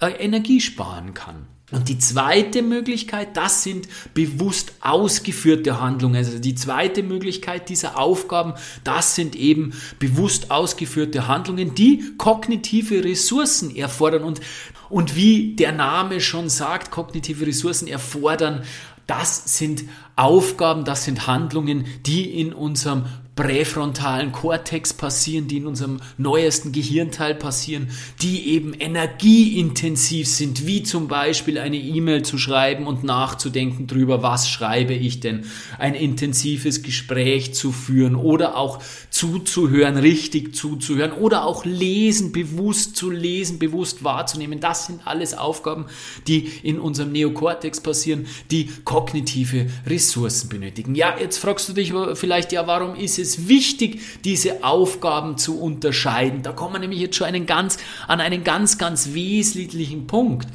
äh, 0.00 0.10
Energie 0.12 0.60
sparen 0.60 1.14
kann. 1.14 1.46
Und 1.72 1.88
die 1.88 1.98
zweite 1.98 2.62
Möglichkeit, 2.62 3.36
das 3.36 3.62
sind 3.62 3.86
bewusst 4.12 4.72
ausgeführte 4.80 5.80
Handlungen. 5.80 6.16
Also 6.16 6.40
die 6.40 6.56
zweite 6.56 7.04
Möglichkeit 7.04 7.68
dieser 7.68 7.96
Aufgaben, 7.96 8.54
das 8.82 9.14
sind 9.14 9.36
eben 9.36 9.72
bewusst 10.00 10.50
ausgeführte 10.50 11.28
Handlungen, 11.28 11.76
die 11.76 12.16
kognitive 12.18 13.04
Ressourcen 13.04 13.76
erfordern. 13.76 14.24
Und, 14.24 14.40
und 14.88 15.14
wie 15.14 15.54
der 15.54 15.70
Name 15.70 16.20
schon 16.20 16.48
sagt, 16.48 16.90
kognitive 16.90 17.46
Ressourcen 17.46 17.86
erfordern, 17.86 18.64
das 19.06 19.56
sind 19.58 19.84
Aufgaben, 20.16 20.84
das 20.84 21.04
sind 21.04 21.28
Handlungen, 21.28 21.84
die 22.04 22.40
in 22.40 22.52
unserem 22.52 23.06
präfrontalen 23.36 24.32
Kortex 24.32 24.92
passieren, 24.92 25.48
die 25.48 25.58
in 25.58 25.66
unserem 25.66 26.00
neuesten 26.18 26.72
Gehirnteil 26.72 27.34
passieren, 27.34 27.88
die 28.20 28.48
eben 28.48 28.74
energieintensiv 28.74 30.28
sind, 30.28 30.66
wie 30.66 30.82
zum 30.82 31.08
Beispiel 31.08 31.58
eine 31.58 31.76
E-Mail 31.76 32.22
zu 32.22 32.38
schreiben 32.38 32.86
und 32.86 33.04
nachzudenken 33.04 33.86
darüber, 33.86 34.22
was 34.22 34.48
schreibe 34.48 34.94
ich 34.94 35.20
denn, 35.20 35.44
ein 35.78 35.94
intensives 35.94 36.82
Gespräch 36.82 37.54
zu 37.54 37.72
führen 37.72 38.14
oder 38.14 38.56
auch 38.56 38.80
zuzuhören, 39.10 39.96
richtig 39.96 40.54
zuzuhören 40.54 41.12
oder 41.12 41.44
auch 41.44 41.64
lesen, 41.64 42.32
bewusst 42.32 42.96
zu 42.96 43.10
lesen, 43.10 43.58
bewusst 43.58 44.04
wahrzunehmen. 44.04 44.60
Das 44.60 44.86
sind 44.86 45.06
alles 45.06 45.34
Aufgaben, 45.34 45.86
die 46.26 46.50
in 46.62 46.78
unserem 46.78 47.12
Neokortex 47.12 47.80
passieren, 47.80 48.26
die 48.50 48.68
kognitive 48.84 49.68
Ressourcen 49.86 50.48
benötigen. 50.48 50.94
Ja, 50.94 51.14
jetzt 51.18 51.38
fragst 51.38 51.68
du 51.68 51.72
dich 51.72 51.92
vielleicht, 52.14 52.52
ja, 52.52 52.66
warum 52.66 52.96
ist 52.96 53.19
es 53.20 53.48
wichtig, 53.48 54.00
diese 54.24 54.64
Aufgaben 54.64 55.38
zu 55.38 55.60
unterscheiden. 55.60 56.42
Da 56.42 56.52
kommen 56.52 56.74
wir 56.74 56.80
nämlich 56.80 57.00
jetzt 57.00 57.16
schon 57.16 57.26
einen 57.26 57.46
ganz, 57.46 57.78
an 58.08 58.20
einen 58.20 58.42
ganz, 58.42 58.78
ganz 58.78 59.12
wesentlichen 59.14 60.06
Punkt. 60.06 60.48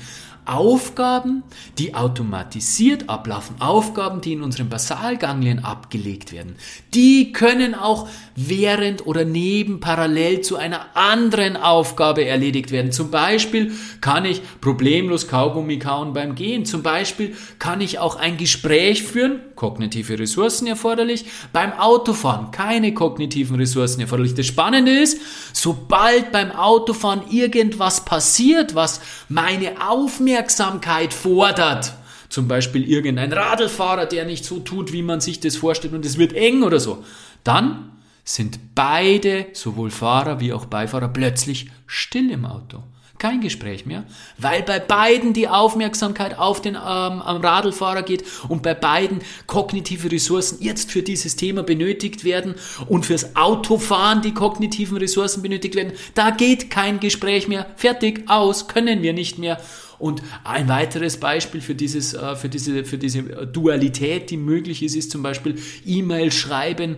Aufgaben, 0.45 1.43
die 1.79 1.95
automatisiert 1.95 3.09
ablaufen, 3.09 3.55
Aufgaben, 3.59 4.21
die 4.21 4.33
in 4.33 4.43
unseren 4.43 4.69
Basalganglien 4.69 5.65
abgelegt 5.65 6.31
werden, 6.31 6.55
die 6.93 7.31
können 7.31 7.73
auch 7.73 8.07
während 8.35 9.07
oder 9.07 9.25
neben 9.25 9.79
parallel 9.79 10.41
zu 10.41 10.57
einer 10.57 10.95
anderen 10.95 11.57
Aufgabe 11.57 12.25
erledigt 12.25 12.71
werden. 12.71 12.91
Zum 12.91 13.09
Beispiel 13.09 13.71
kann 14.01 14.25
ich 14.25 14.41
problemlos 14.61 15.27
Kaugummi 15.27 15.79
kauen 15.79 16.13
beim 16.13 16.35
Gehen. 16.35 16.65
Zum 16.65 16.83
Beispiel 16.83 17.35
kann 17.57 17.81
ich 17.81 17.97
auch 17.97 18.15
ein 18.15 18.37
Gespräch 18.37 19.01
führen, 19.01 19.41
kognitive 19.55 20.19
Ressourcen 20.19 20.67
erforderlich, 20.67 21.25
beim 21.53 21.73
Autofahren, 21.73 22.51
keine 22.51 22.93
kognitiven 22.93 23.55
Ressourcen 23.55 24.01
erforderlich. 24.01 24.33
Das 24.33 24.45
Spannende 24.45 24.91
ist, 24.91 25.19
sobald 25.53 26.31
beim 26.31 26.51
Autofahren 26.51 27.23
irgendwas 27.29 28.05
passiert, 28.05 28.75
was 28.75 29.01
meine 29.29 29.89
Aufmerksamkeit 29.89 31.13
fordert, 31.13 31.93
zum 32.29 32.47
Beispiel 32.47 32.83
irgendein 32.89 33.31
Radlfahrer, 33.31 34.05
der 34.05 34.25
nicht 34.25 34.45
so 34.45 34.59
tut, 34.59 34.91
wie 34.91 35.03
man 35.03 35.21
sich 35.21 35.39
das 35.39 35.55
vorstellt 35.55 35.93
und 35.93 36.05
es 36.05 36.17
wird 36.17 36.33
eng 36.33 36.63
oder 36.63 36.79
so, 36.79 37.03
dann 37.43 37.91
sind 38.23 38.75
beide, 38.75 39.47
sowohl 39.53 39.91
Fahrer 39.91 40.39
wie 40.39 40.51
auch 40.51 40.65
Beifahrer, 40.65 41.07
plötzlich 41.07 41.69
still 41.85 42.31
im 42.31 42.45
Auto. 42.45 42.83
Kein 43.25 43.41
Gespräch 43.41 43.87
mehr, 43.87 44.03
weil 44.37 44.61
bei 44.61 44.77
beiden 44.77 45.33
die 45.33 45.47
Aufmerksamkeit 45.47 46.37
auf 46.37 46.61
den 46.61 46.75
ähm, 46.75 46.79
Radlfahrer 46.81 48.03
geht 48.03 48.23
und 48.49 48.61
bei 48.61 48.75
beiden 48.75 49.17
kognitive 49.47 50.11
Ressourcen 50.11 50.59
jetzt 50.61 50.91
für 50.91 51.01
dieses 51.01 51.35
Thema 51.35 51.63
benötigt 51.63 52.23
werden 52.23 52.53
und 52.87 53.07
fürs 53.07 53.35
Autofahren 53.35 54.21
die 54.21 54.35
kognitiven 54.35 54.97
Ressourcen 54.97 55.41
benötigt 55.41 55.73
werden. 55.73 55.93
Da 56.13 56.29
geht 56.29 56.69
kein 56.69 56.99
Gespräch 56.99 57.47
mehr. 57.47 57.65
Fertig, 57.77 58.29
aus, 58.29 58.67
können 58.67 59.01
wir 59.01 59.13
nicht 59.13 59.39
mehr. 59.39 59.59
Und 59.97 60.21
ein 60.43 60.69
weiteres 60.69 61.17
Beispiel 61.17 61.61
für, 61.61 61.73
dieses, 61.73 62.13
äh, 62.13 62.35
für, 62.35 62.49
diese, 62.49 62.85
für 62.85 62.99
diese 62.99 63.23
Dualität, 63.23 64.29
die 64.29 64.37
möglich 64.37 64.83
ist, 64.83 64.95
ist 64.95 65.09
zum 65.09 65.23
Beispiel 65.23 65.55
E-Mail 65.83 66.31
schreiben 66.31 66.97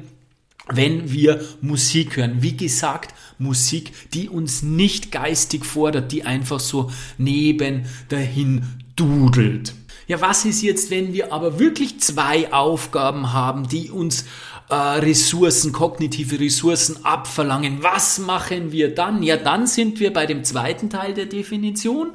wenn 0.69 1.11
wir 1.11 1.41
Musik 1.61 2.17
hören. 2.17 2.41
Wie 2.41 2.57
gesagt, 2.57 3.13
Musik, 3.39 4.11
die 4.13 4.29
uns 4.29 4.63
nicht 4.63 5.11
geistig 5.11 5.65
fordert, 5.65 6.11
die 6.11 6.23
einfach 6.23 6.59
so 6.59 6.91
neben 7.17 7.85
dahin 8.09 8.63
dudelt. 8.95 9.73
Ja, 10.07 10.21
was 10.21 10.45
ist 10.45 10.61
jetzt, 10.61 10.89
wenn 10.89 11.13
wir 11.13 11.33
aber 11.33 11.59
wirklich 11.59 11.99
zwei 11.99 12.51
Aufgaben 12.53 13.33
haben, 13.33 13.67
die 13.67 13.91
uns 13.91 14.23
äh, 14.69 14.73
Ressourcen, 14.73 15.73
kognitive 15.73 16.39
Ressourcen 16.39 17.03
abverlangen? 17.03 17.83
Was 17.83 18.17
machen 18.17 18.71
wir 18.71 18.95
dann? 18.95 19.21
Ja, 19.21 19.35
dann 19.35 19.67
sind 19.67 19.99
wir 19.99 20.13
bei 20.13 20.25
dem 20.25 20.45
zweiten 20.45 20.89
Teil 20.89 21.13
der 21.13 21.25
Definition 21.25 22.11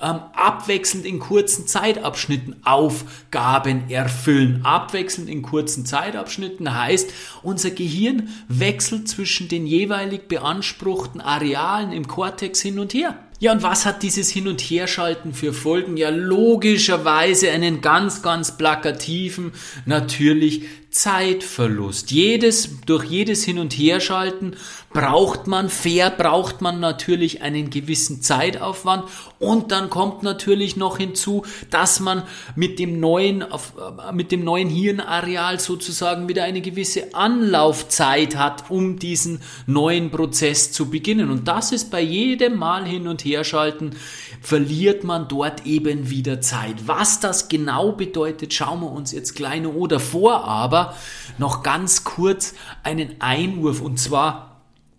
ähm, 0.00 0.20
abwechselnd 0.34 1.04
in 1.04 1.18
kurzen 1.18 1.66
Zeitabschnitten 1.66 2.56
Aufgaben 2.64 3.90
erfüllen. 3.90 4.60
Abwechselnd 4.64 5.28
in 5.28 5.42
kurzen 5.42 5.86
Zeitabschnitten 5.86 6.74
heißt, 6.74 7.10
unser 7.42 7.70
Gehirn 7.70 8.28
wechselt 8.48 9.08
zwischen 9.08 9.48
den 9.48 9.66
jeweilig 9.66 10.28
beanspruchten 10.28 11.20
Arealen 11.20 11.92
im 11.92 12.06
Kortex 12.06 12.60
hin 12.60 12.78
und 12.78 12.94
her. 12.94 13.18
Ja, 13.40 13.52
und 13.52 13.62
was 13.62 13.86
hat 13.86 14.02
dieses 14.02 14.30
Hin- 14.30 14.48
und 14.48 14.60
Herschalten 14.60 15.32
für 15.32 15.52
Folgen? 15.52 15.96
Ja, 15.96 16.08
logischerweise 16.08 17.50
einen 17.52 17.80
ganz, 17.80 18.20
ganz 18.22 18.56
plakativen, 18.56 19.52
natürlich 19.86 20.64
Zeitverlust. 20.98 22.10
Jedes, 22.10 22.80
durch 22.84 23.04
jedes 23.04 23.44
Hin- 23.44 23.60
und 23.60 23.72
Herschalten 23.72 24.56
braucht 24.92 25.46
man, 25.46 25.68
fair 25.68 26.10
braucht 26.10 26.60
man 26.60 26.80
natürlich 26.80 27.40
einen 27.40 27.70
gewissen 27.70 28.20
Zeitaufwand 28.20 29.04
und 29.38 29.70
dann 29.70 29.90
kommt 29.90 30.24
natürlich 30.24 30.76
noch 30.76 30.98
hinzu, 30.98 31.44
dass 31.70 32.00
man 32.00 32.24
mit 32.56 32.80
dem 32.80 32.98
neuen, 32.98 33.44
mit 34.12 34.32
dem 34.32 34.42
neuen 34.42 34.68
Hirnareal 34.68 35.60
sozusagen 35.60 36.26
wieder 36.26 36.42
eine 36.42 36.62
gewisse 36.62 37.14
Anlaufzeit 37.14 38.34
hat, 38.34 38.68
um 38.68 38.98
diesen 38.98 39.40
neuen 39.66 40.10
Prozess 40.10 40.72
zu 40.72 40.90
beginnen. 40.90 41.30
Und 41.30 41.46
das 41.46 41.70
ist 41.70 41.92
bei 41.92 42.00
jedem 42.00 42.56
Mal 42.56 42.84
Hin- 42.84 43.06
und 43.06 43.24
Herschalten, 43.24 43.94
verliert 44.40 45.04
man 45.04 45.28
dort 45.28 45.66
eben 45.66 46.10
wieder 46.10 46.40
Zeit. 46.40 46.86
Was 46.86 47.20
das 47.20 47.48
genau 47.48 47.92
bedeutet, 47.92 48.54
schauen 48.54 48.80
wir 48.80 48.90
uns 48.90 49.12
jetzt 49.12 49.34
kleine 49.34 49.70
oder 49.70 50.00
vor, 50.00 50.44
aber 50.44 50.94
noch 51.38 51.62
ganz 51.62 52.04
kurz 52.04 52.54
einen 52.82 53.20
Einwurf 53.20 53.80
und 53.80 53.98
zwar 53.98 54.48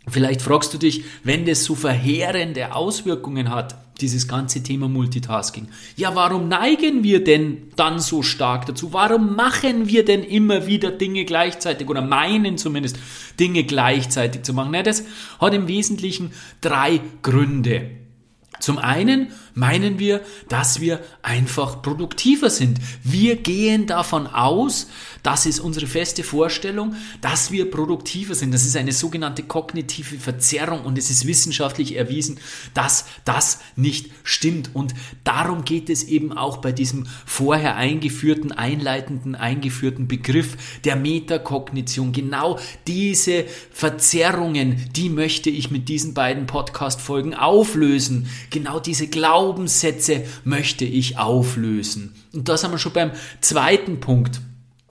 Vielleicht 0.07 0.41
fragst 0.41 0.73
du 0.73 0.77
dich, 0.77 1.03
wenn 1.23 1.45
das 1.45 1.63
so 1.63 1.75
verheerende 1.75 2.73
Auswirkungen 2.73 3.49
hat, 3.49 3.75
dieses 4.01 4.27
ganze 4.27 4.63
Thema 4.63 4.87
Multitasking. 4.87 5.67
Ja, 5.97 6.15
warum 6.15 6.47
neigen 6.47 7.03
wir 7.03 7.23
denn 7.23 7.69
dann 7.75 7.99
so 7.99 8.23
stark 8.23 8.65
dazu? 8.65 8.93
Warum 8.93 9.35
machen 9.35 9.87
wir 9.87 10.05
denn 10.05 10.23
immer 10.23 10.67
wieder 10.67 10.91
Dinge 10.91 11.25
gleichzeitig 11.25 11.89
oder 11.89 12.01
meinen 12.01 12.57
zumindest 12.57 12.97
Dinge 13.39 13.63
gleichzeitig 13.65 14.43
zu 14.43 14.53
machen? 14.53 14.69
Na, 14.71 14.83
das 14.83 15.03
hat 15.39 15.53
im 15.53 15.67
Wesentlichen 15.67 16.31
drei 16.61 17.01
Gründe. 17.21 17.98
Zum 18.59 18.77
einen 18.77 19.31
meinen 19.59 19.99
wir, 19.99 20.21
dass 20.47 20.79
wir 20.79 21.01
einfach 21.21 21.81
produktiver 21.81 22.49
sind. 22.49 22.79
Wir 23.03 23.35
gehen 23.35 23.85
davon 23.85 24.25
aus, 24.25 24.87
das 25.23 25.45
ist 25.45 25.59
unsere 25.59 25.85
feste 25.87 26.23
Vorstellung, 26.23 26.95
dass 27.21 27.51
wir 27.51 27.69
produktiver 27.69 28.35
sind. 28.35 28.53
Das 28.53 28.65
ist 28.65 28.77
eine 28.77 28.93
sogenannte 28.93 29.43
kognitive 29.43 30.17
Verzerrung 30.17 30.85
und 30.85 30.97
es 30.97 31.09
ist 31.09 31.27
wissenschaftlich 31.27 31.95
erwiesen, 31.95 32.39
dass 32.73 33.05
das 33.25 33.59
nicht 33.75 34.11
stimmt. 34.23 34.71
Und 34.73 34.93
darum 35.23 35.65
geht 35.65 35.89
es 35.89 36.03
eben 36.03 36.31
auch 36.31 36.57
bei 36.57 36.71
diesem 36.71 37.05
vorher 37.25 37.75
eingeführten, 37.75 38.51
einleitenden, 38.51 39.35
eingeführten 39.35 40.07
Begriff 40.07 40.55
der 40.85 40.95
Metakognition. 40.95 42.13
Genau 42.13 42.57
diese 42.87 43.45
Verzerrungen, 43.71 44.89
die 44.95 45.09
möchte 45.09 45.49
ich 45.49 45.69
mit 45.69 45.89
diesen 45.89 46.13
beiden 46.13 46.45
Podcast-Folgen 46.45 47.33
auflösen. 47.33 48.27
Genau 48.51 48.79
diese 48.79 49.07
Glaubenssätze 49.49 50.25
möchte 50.43 50.85
ich 50.85 51.17
auflösen. 51.17 52.13
Und 52.33 52.47
da 52.47 52.55
sind 52.55 52.69
wir 52.69 52.77
schon 52.77 52.93
beim 52.93 53.11
zweiten 53.41 53.99
Punkt 53.99 54.41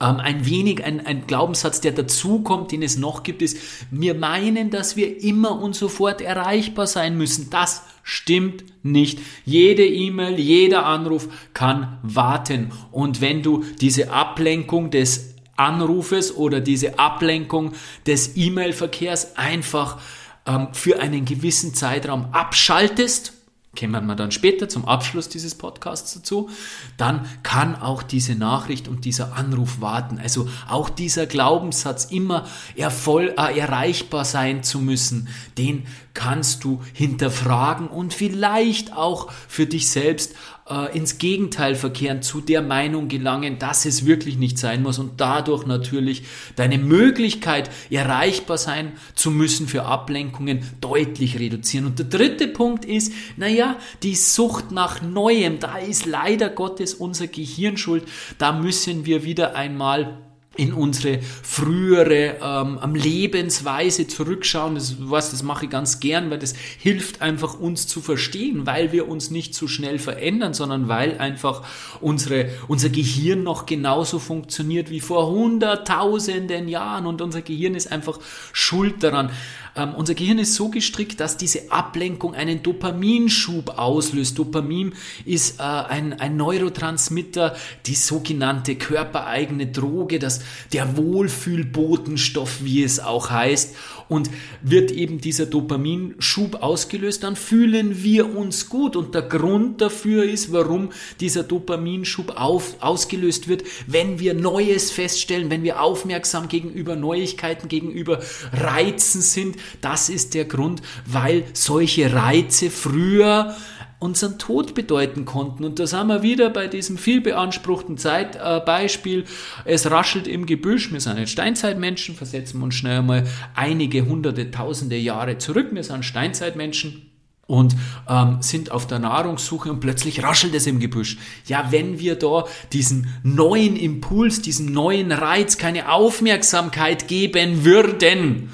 ähm, 0.01 0.17
ein 0.17 0.45
wenig 0.45 0.83
ein, 0.83 1.05
ein 1.05 1.27
Glaubenssatz, 1.27 1.79
der 1.79 1.93
dazukommt, 1.93 2.73
den 2.73 2.83
es 2.83 2.97
noch 2.97 3.23
gibt, 3.23 3.41
ist, 3.41 3.57
wir 3.89 4.15
meinen, 4.15 4.69
dass 4.69 4.97
wir 4.97 5.23
immer 5.23 5.61
und 5.61 5.75
sofort 5.75 6.19
erreichbar 6.19 6.87
sein 6.87 7.17
müssen. 7.17 7.49
Das 7.49 7.83
stimmt 8.03 8.65
nicht. 8.83 9.19
Jede 9.45 9.85
E-Mail, 9.85 10.37
jeder 10.37 10.85
Anruf 10.85 11.29
kann 11.53 11.99
warten. 12.03 12.73
Und 12.91 13.21
wenn 13.21 13.41
du 13.41 13.63
diese 13.79 14.11
Ablenkung 14.11 14.91
des 14.91 15.35
Anrufes 15.55 16.35
oder 16.35 16.59
diese 16.59 16.99
Ablenkung 16.99 17.71
des 18.05 18.35
E-Mail-Verkehrs 18.35 19.37
einfach 19.37 19.99
ähm, 20.45 20.67
für 20.73 20.99
einen 20.99 21.23
gewissen 21.23 21.73
Zeitraum 21.73 22.27
abschaltest, 22.33 23.38
kämen 23.79 24.07
wir 24.07 24.15
dann 24.15 24.31
später 24.31 24.67
zum 24.67 24.83
Abschluss 24.85 25.29
dieses 25.29 25.55
Podcasts 25.55 26.13
dazu, 26.13 26.49
dann 26.97 27.25
kann 27.43 27.81
auch 27.81 28.03
diese 28.03 28.35
Nachricht 28.35 28.89
und 28.89 29.05
dieser 29.05 29.37
Anruf 29.37 29.79
warten. 29.79 30.19
Also 30.19 30.49
auch 30.67 30.89
dieser 30.89 31.27
Glaubenssatz, 31.27 32.03
immer 32.03 32.45
ervoll, 32.75 33.33
äh, 33.37 33.57
erreichbar 33.57 34.25
sein 34.25 34.63
zu 34.63 34.79
müssen, 34.79 35.29
den 35.57 35.85
kannst 36.13 36.63
du 36.63 36.81
hinterfragen 36.93 37.87
und 37.87 38.13
vielleicht 38.13 38.93
auch 38.93 39.31
für 39.31 39.65
dich 39.65 39.89
selbst 39.89 40.35
äh, 40.69 40.95
ins 40.95 41.17
Gegenteil 41.17 41.75
verkehren, 41.75 42.21
zu 42.21 42.41
der 42.41 42.61
Meinung 42.61 43.07
gelangen, 43.07 43.59
dass 43.59 43.85
es 43.85 44.05
wirklich 44.05 44.37
nicht 44.37 44.57
sein 44.57 44.83
muss 44.83 44.99
und 44.99 45.19
dadurch 45.19 45.65
natürlich 45.65 46.23
deine 46.55 46.77
Möglichkeit, 46.77 47.69
erreichbar 47.89 48.57
sein 48.57 48.93
zu 49.15 49.31
müssen 49.31 49.67
für 49.67 49.85
Ablenkungen, 49.85 50.61
deutlich 50.81 51.39
reduzieren. 51.39 51.85
Und 51.85 51.99
der 51.99 52.05
dritte 52.05 52.47
Punkt 52.47 52.85
ist, 52.85 53.11
naja, 53.37 53.77
die 54.03 54.15
Sucht 54.15 54.71
nach 54.71 55.01
Neuem, 55.01 55.59
da 55.59 55.77
ist 55.77 56.05
leider 56.05 56.49
Gottes 56.49 56.93
unser 56.93 57.27
Gehirn 57.27 57.77
schuld, 57.77 58.07
da 58.37 58.51
müssen 58.51 59.05
wir 59.05 59.23
wieder 59.23 59.55
einmal 59.55 60.28
in 60.59 60.73
unsere 60.73 61.21
frühere 61.21 62.35
ähm, 62.43 62.93
Lebensweise 62.93 64.07
zurückschauen. 64.07 64.75
Das, 64.75 64.97
was, 64.99 65.31
das 65.31 65.41
mache 65.41 65.65
ich 65.65 65.71
ganz 65.71 66.01
gern, 66.01 66.29
weil 66.29 66.39
das 66.39 66.53
hilft 66.77 67.21
einfach 67.21 67.57
uns 67.57 67.87
zu 67.87 68.01
verstehen, 68.01 68.65
weil 68.65 68.91
wir 68.91 69.07
uns 69.07 69.31
nicht 69.31 69.55
zu 69.55 69.69
schnell 69.69 69.99
verändern, 69.99 70.53
sondern 70.53 70.89
weil 70.89 71.17
einfach 71.17 71.63
unsere, 72.01 72.49
unser 72.67 72.89
Gehirn 72.89 73.43
noch 73.43 73.65
genauso 73.65 74.19
funktioniert 74.19 74.89
wie 74.89 74.99
vor 74.99 75.27
hunderttausenden 75.27 76.67
Jahren 76.67 77.05
und 77.05 77.21
unser 77.21 77.41
Gehirn 77.41 77.73
ist 77.73 77.89
einfach 77.89 78.19
schuld 78.51 79.01
daran. 79.01 79.31
Ähm, 79.79 79.93
unser 79.95 80.13
Gehirn 80.13 80.39
ist 80.39 80.55
so 80.55 80.69
gestrickt, 80.69 81.19
dass 81.19 81.37
diese 81.37 81.71
Ablenkung 81.71 82.35
einen 82.35 82.61
Dopaminschub 82.61 83.77
auslöst. 83.77 84.37
Dopamin 84.37 84.93
ist 85.25 85.59
äh, 85.59 85.63
ein, 85.63 86.19
ein 86.19 86.35
Neurotransmitter, 86.35 87.55
die 87.85 87.95
sogenannte 87.95 88.75
körpereigene 88.75 89.67
Droge, 89.67 90.19
das, 90.19 90.41
der 90.73 90.97
Wohlfühlbotenstoff, 90.97 92.63
wie 92.63 92.83
es 92.83 92.99
auch 92.99 93.29
heißt. 93.29 93.75
Und 94.09 94.29
wird 94.61 94.91
eben 94.91 95.21
dieser 95.21 95.45
Dopaminschub 95.45 96.63
ausgelöst, 96.63 97.23
dann 97.23 97.35
fühlen 97.35 98.03
wir 98.03 98.35
uns 98.35 98.67
gut. 98.67 98.95
Und 98.95 99.15
der 99.15 99.21
Grund 99.21 99.81
dafür 99.81 100.23
ist, 100.23 100.51
warum 100.51 100.89
dieser 101.19 101.43
Dopaminschub 101.43 102.33
auf, 102.35 102.75
ausgelöst 102.81 103.47
wird, 103.47 103.63
wenn 103.87 104.19
wir 104.19 104.33
Neues 104.33 104.91
feststellen, 104.91 105.49
wenn 105.51 105.63
wir 105.63 105.81
aufmerksam 105.81 106.47
gegenüber 106.47 106.95
Neuigkeiten, 106.95 107.67
gegenüber 107.67 108.19
Reizen 108.51 109.21
sind, 109.21 109.57
das 109.81 110.09
ist 110.09 110.33
der 110.33 110.45
Grund, 110.45 110.81
weil 111.05 111.43
solche 111.53 112.11
Reize 112.11 112.71
früher 112.71 113.55
unseren 113.99 114.37
Tod 114.37 114.75
bedeuten 114.75 115.25
konnten. 115.25 115.65
Und 115.65 115.77
da 115.77 115.85
sind 115.85 116.07
wir 116.07 116.23
wieder 116.23 116.49
bei 116.49 116.67
diesem 116.67 116.97
viel 116.97 117.19
beanspruchten 117.19 117.97
Zeitbeispiel. 117.97 119.25
es 119.65 119.91
raschelt 119.91 120.27
im 120.27 120.45
Gebüsch. 120.45 120.91
Wir 120.91 121.01
sind 121.01 121.17
ein 121.17 121.27
Steinzeitmenschen, 121.27 122.15
versetzen 122.15 122.59
wir 122.59 122.65
uns 122.65 122.75
schnell 122.75 122.99
einmal 122.99 123.27
einige 123.55 124.05
hunderte, 124.05 124.51
tausende 124.51 124.97
Jahre 124.97 125.37
zurück. 125.37 125.67
Wir 125.71 125.83
sind 125.83 126.05
Steinzeitmenschen 126.05 127.09
und 127.45 127.75
ähm, 128.07 128.37
sind 128.41 128.71
auf 128.71 128.87
der 128.87 128.99
Nahrungssuche 128.99 129.71
und 129.71 129.79
plötzlich 129.79 130.23
raschelt 130.23 130.53
es 130.53 130.67
im 130.67 130.79
Gebüsch. 130.79 131.17
Ja, 131.47 131.71
wenn 131.71 131.99
wir 131.99 132.15
da 132.15 132.45
diesen 132.71 133.07
neuen 133.23 133.75
Impuls, 133.75 134.41
diesen 134.41 134.71
neuen 134.71 135.11
Reiz 135.11 135.57
keine 135.57 135.91
Aufmerksamkeit 135.91 137.07
geben 137.07 137.65
würden, 137.65 138.51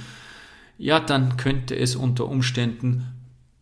ja, 0.78 1.00
dann 1.00 1.38
könnte 1.38 1.76
es 1.76 1.96
unter 1.96 2.28
Umständen 2.28 3.15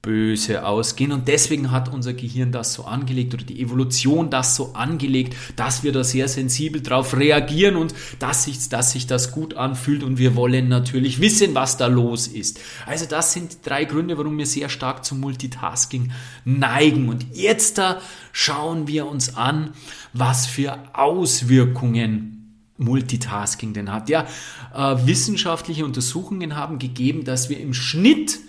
böse 0.03 0.65
ausgehen. 0.65 1.13
Und 1.13 1.29
deswegen 1.29 1.71
hat 1.71 1.91
unser 1.91 2.13
Gehirn 2.13 2.51
das 2.51 2.73
so 2.73 2.83
angelegt 2.83 3.33
oder 3.33 3.45
die 3.45 3.61
Evolution 3.61 4.29
das 4.29 4.55
so 4.55 4.73
angelegt, 4.73 5.35
dass 5.55 5.83
wir 5.83 5.93
da 5.93 6.03
sehr 6.03 6.27
sensibel 6.27 6.81
drauf 6.81 7.15
reagieren 7.15 7.77
und 7.77 7.95
dass 8.19 8.43
sich, 8.43 8.67
dass 8.67 8.91
sich 8.91 9.07
das 9.07 9.31
gut 9.31 9.53
anfühlt 9.53 10.03
und 10.03 10.17
wir 10.17 10.35
wollen 10.35 10.67
natürlich 10.67 11.21
wissen, 11.21 11.55
was 11.55 11.77
da 11.77 11.87
los 11.87 12.27
ist. 12.27 12.59
Also 12.85 13.05
das 13.05 13.31
sind 13.31 13.59
drei 13.63 13.85
Gründe, 13.85 14.17
warum 14.17 14.37
wir 14.37 14.45
sehr 14.45 14.67
stark 14.67 15.05
zum 15.05 15.21
Multitasking 15.21 16.11
neigen. 16.43 17.07
Und 17.07 17.25
jetzt 17.31 17.77
da 17.77 18.01
schauen 18.33 18.87
wir 18.87 19.07
uns 19.07 19.37
an, 19.37 19.69
was 20.11 20.45
für 20.45 20.77
Auswirkungen 20.91 22.33
Multitasking 22.77 23.73
denn 23.73 23.89
hat. 23.89 24.09
Ja, 24.09 24.27
äh, 24.75 25.07
wissenschaftliche 25.07 25.85
Untersuchungen 25.85 26.57
haben 26.57 26.77
gegeben, 26.77 27.23
dass 27.23 27.47
wir 27.47 27.57
im 27.61 27.73
Schnitt 27.73 28.39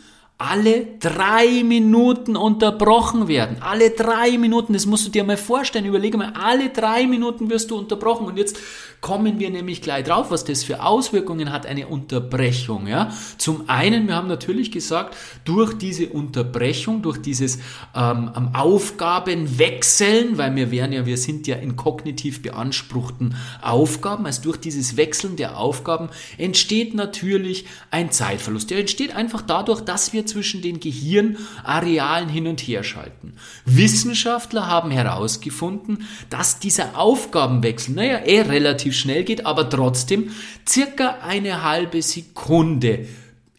alle 0.51 0.87
drei 1.01 1.63
Minuten 1.65 2.37
unterbrochen 2.37 3.29
werden. 3.29 3.57
Alle 3.61 3.91
drei 3.91 4.37
Minuten, 4.39 4.73
das 4.73 4.87
musst 4.87 5.07
du 5.07 5.11
dir 5.11 5.25
mal 5.25 5.37
vorstellen. 5.37 5.85
Überlege 5.87 6.19
mal, 6.19 6.33
alle 6.35 6.71
drei 6.71 7.07
Minuten 7.07 7.51
wirst 7.51 7.71
du 7.71 7.79
unterbrochen. 7.79 8.27
Und 8.27 8.37
jetzt 8.37 8.59
kommen 9.05 9.39
wir 9.39 9.51
nämlich 9.51 9.83
gleich 9.83 10.05
drauf, 10.05 10.31
was 10.31 10.45
das 10.45 10.65
für 10.65 10.83
Auswirkungen 10.83 11.53
hat, 11.53 11.67
eine 11.67 11.89
Unterbrechung. 11.89 12.87
Ja? 12.87 13.13
Zum 13.37 13.69
einen, 13.69 14.07
wir 14.07 14.15
haben 14.15 14.29
natürlich 14.29 14.73
gesagt, 14.73 15.15
durch 15.45 15.75
diese 15.75 16.09
Unterbrechung, 16.09 17.03
durch 17.03 17.19
dieses 17.19 17.59
ähm, 17.95 18.31
Aufgabenwechseln, 18.55 20.39
weil 20.39 20.57
wir 20.57 20.71
wären 20.71 20.93
ja, 20.93 21.05
wir 21.05 21.19
sind 21.19 21.47
ja 21.47 21.57
in 21.57 21.77
kognitiv 21.77 22.41
beanspruchten 22.41 23.35
Aufgaben, 23.61 24.25
also 24.25 24.41
durch 24.43 24.57
dieses 24.57 24.97
Wechseln 24.97 25.37
der 25.37 25.59
Aufgaben 25.59 26.09
entsteht 26.39 26.95
natürlich 26.95 27.67
ein 27.91 28.11
Zeitverlust. 28.11 28.71
Der 28.71 28.79
entsteht 28.79 29.15
einfach 29.15 29.43
dadurch, 29.43 29.83
dass 29.83 30.15
wir 30.15 30.25
zwischen 30.35 30.63
den 30.63 30.81
Gehirnarealen 30.81 32.29
hin 32.29 32.49
und 32.49 32.61
her 32.61 32.83
schalten. 32.83 33.35
Wissenschaftler 33.67 34.67
haben 34.67 34.91
herausgefunden, 34.91 36.07
dass 36.29 36.59
dieser 36.59 36.99
Aufgabenwechsel, 36.99 37.95
naja, 37.95 38.19
eh 38.25 38.41
relativ 38.41 38.97
schnell 38.97 39.23
geht, 39.23 39.47
aber 39.47 39.71
trotzdem 39.71 40.33
circa 40.69 41.19
eine 41.23 41.63
halbe 41.63 42.03
Sekunde 42.03 43.07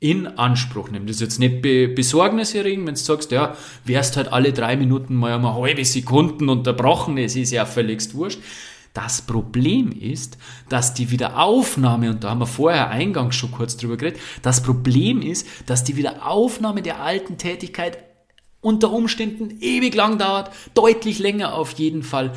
in 0.02 0.28
Anspruch 0.28 0.92
nimmt. 0.92 1.10
Das 1.10 1.16
ist 1.16 1.22
jetzt 1.22 1.40
nicht 1.40 1.62
be 1.62 1.88
besorgniserregend, 1.88 2.86
wenn 2.86 2.96
du 2.96 3.00
sagst, 3.00 3.32
ja, 3.32 3.56
wärst 3.86 4.18
halt 4.18 4.28
alle 4.34 4.52
drei 4.52 4.76
Minuten 4.76 5.16
mal 5.16 5.32
eine 5.32 5.54
halbe 5.56 5.86
Sekunden 5.86 6.50
unterbrochen, 6.50 7.18
es 7.18 7.38
ist 7.38 7.52
ja 7.52 7.66
völlig 7.66 8.14
wurscht. 8.14 8.40
Das 8.96 9.22
Problem 9.22 9.92
ist, 9.92 10.38
dass 10.70 10.94
die 10.94 11.12
Wiederaufnahme, 11.12 12.12
und 12.12 12.24
da 12.24 12.30
haben 12.30 12.40
wir 12.40 12.48
vorher 12.48 12.90
eingangs 12.90 13.36
schon 13.36 13.52
kurz 13.52 13.76
drüber 13.76 13.98
geredet, 13.98 14.22
das 14.42 14.64
Problem 14.64 15.22
ist, 15.22 15.46
dass 15.66 15.84
die 15.84 15.98
Wiederaufnahme 15.98 16.82
der 16.82 17.02
alten 17.02 17.38
Tätigkeit 17.38 17.98
unter 18.62 18.94
Umständen 18.94 19.58
ewig 19.60 19.94
lang 19.96 20.18
dauert, 20.18 20.50
deutlich 20.76 21.20
länger 21.20 21.56
auf 21.56 21.74
jeden 21.74 22.04
Fall. 22.04 22.32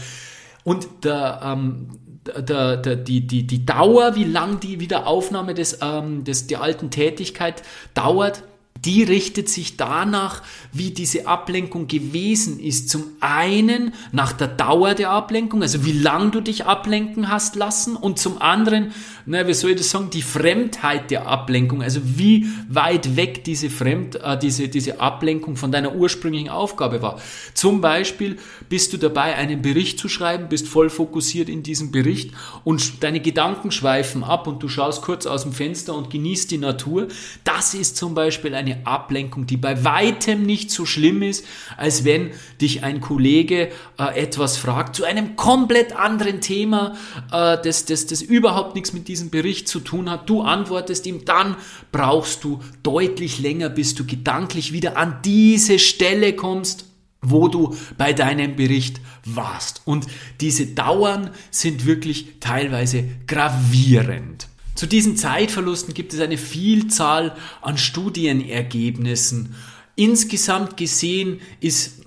Und 0.64 1.04
der, 1.04 1.40
ähm, 1.44 1.90
der, 2.26 2.76
der, 2.76 2.96
die, 2.96 3.24
die, 3.24 3.46
die 3.46 3.64
Dauer, 3.64 4.16
wie 4.16 4.24
lang 4.24 4.58
die 4.58 4.80
Wiederaufnahme 4.80 5.54
des, 5.54 5.78
ähm, 5.80 6.24
des, 6.24 6.48
der 6.48 6.60
alten 6.60 6.90
Tätigkeit 6.90 7.62
dauert, 7.94 8.42
die 8.84 9.02
richtet 9.02 9.48
sich 9.48 9.76
danach, 9.76 10.42
wie 10.72 10.90
diese 10.90 11.26
Ablenkung 11.26 11.88
gewesen 11.88 12.60
ist. 12.60 12.88
Zum 12.90 13.04
einen 13.20 13.92
nach 14.12 14.32
der 14.32 14.48
Dauer 14.48 14.94
der 14.94 15.10
Ablenkung, 15.10 15.62
also 15.62 15.84
wie 15.84 15.92
lang 15.92 16.30
du 16.30 16.40
dich 16.40 16.66
ablenken 16.66 17.28
hast 17.28 17.56
lassen 17.56 17.96
und 17.96 18.18
zum 18.18 18.40
anderen, 18.40 18.92
na, 19.26 19.46
wie 19.46 19.54
soll 19.54 19.72
ich 19.72 19.78
das 19.78 19.90
sagen, 19.90 20.10
die 20.10 20.22
Fremdheit 20.22 21.10
der 21.10 21.26
Ablenkung, 21.26 21.82
also 21.82 22.00
wie 22.04 22.46
weit 22.68 23.16
weg 23.16 23.44
diese 23.44 23.70
Fremd, 23.70 24.16
äh, 24.16 24.38
diese, 24.38 24.68
diese 24.68 25.00
Ablenkung 25.00 25.56
von 25.56 25.72
deiner 25.72 25.94
ursprünglichen 25.94 26.48
Aufgabe 26.48 27.02
war. 27.02 27.20
Zum 27.54 27.80
Beispiel 27.80 28.36
bist 28.68 28.92
du 28.92 28.96
dabei, 28.96 29.34
einen 29.34 29.60
Bericht 29.60 29.98
zu 29.98 30.08
schreiben, 30.08 30.48
bist 30.48 30.68
voll 30.68 30.90
fokussiert 30.90 31.48
in 31.48 31.62
diesem 31.62 31.90
Bericht 31.90 32.32
und 32.64 33.02
deine 33.02 33.20
Gedanken 33.20 33.70
schweifen 33.70 34.22
ab 34.22 34.46
und 34.46 34.62
du 34.62 34.68
schaust 34.68 35.02
kurz 35.02 35.26
aus 35.26 35.42
dem 35.42 35.52
Fenster 35.52 35.94
und 35.94 36.10
genießt 36.10 36.50
die 36.50 36.58
Natur. 36.58 37.08
Das 37.44 37.74
ist 37.74 37.96
zum 37.96 38.14
Beispiel 38.14 38.54
ein 38.54 38.67
eine 38.72 38.86
Ablenkung, 38.86 39.46
die 39.46 39.56
bei 39.56 39.84
weitem 39.84 40.44
nicht 40.44 40.70
so 40.70 40.86
schlimm 40.86 41.22
ist, 41.22 41.44
als 41.76 42.04
wenn 42.04 42.30
dich 42.60 42.84
ein 42.84 43.00
Kollege 43.00 43.70
äh, 43.98 44.18
etwas 44.18 44.56
fragt 44.56 44.96
zu 44.96 45.04
einem 45.04 45.36
komplett 45.36 45.96
anderen 45.96 46.40
Thema, 46.40 46.96
äh, 47.32 47.56
das, 47.62 47.84
das, 47.84 48.06
das 48.06 48.22
überhaupt 48.22 48.74
nichts 48.74 48.92
mit 48.92 49.08
diesem 49.08 49.30
Bericht 49.30 49.68
zu 49.68 49.80
tun 49.80 50.10
hat. 50.10 50.28
Du 50.28 50.42
antwortest 50.42 51.06
ihm, 51.06 51.24
dann 51.24 51.56
brauchst 51.92 52.44
du 52.44 52.60
deutlich 52.82 53.38
länger, 53.38 53.68
bis 53.68 53.94
du 53.94 54.04
gedanklich 54.04 54.72
wieder 54.72 54.96
an 54.96 55.18
diese 55.24 55.78
Stelle 55.78 56.34
kommst 56.34 56.84
wo 57.20 57.48
du 57.48 57.74
bei 57.96 58.12
deinem 58.12 58.54
Bericht 58.54 59.00
warst. 59.24 59.82
Und 59.84 60.06
diese 60.40 60.66
Dauern 60.66 61.30
sind 61.50 61.84
wirklich 61.84 62.34
teilweise 62.38 63.04
gravierend. 63.26 64.48
Zu 64.78 64.86
diesen 64.86 65.16
Zeitverlusten 65.16 65.92
gibt 65.92 66.14
es 66.14 66.20
eine 66.20 66.38
Vielzahl 66.38 67.34
an 67.62 67.78
Studienergebnissen. 67.78 69.56
Insgesamt 69.96 70.76
gesehen 70.76 71.40
ist 71.58 72.02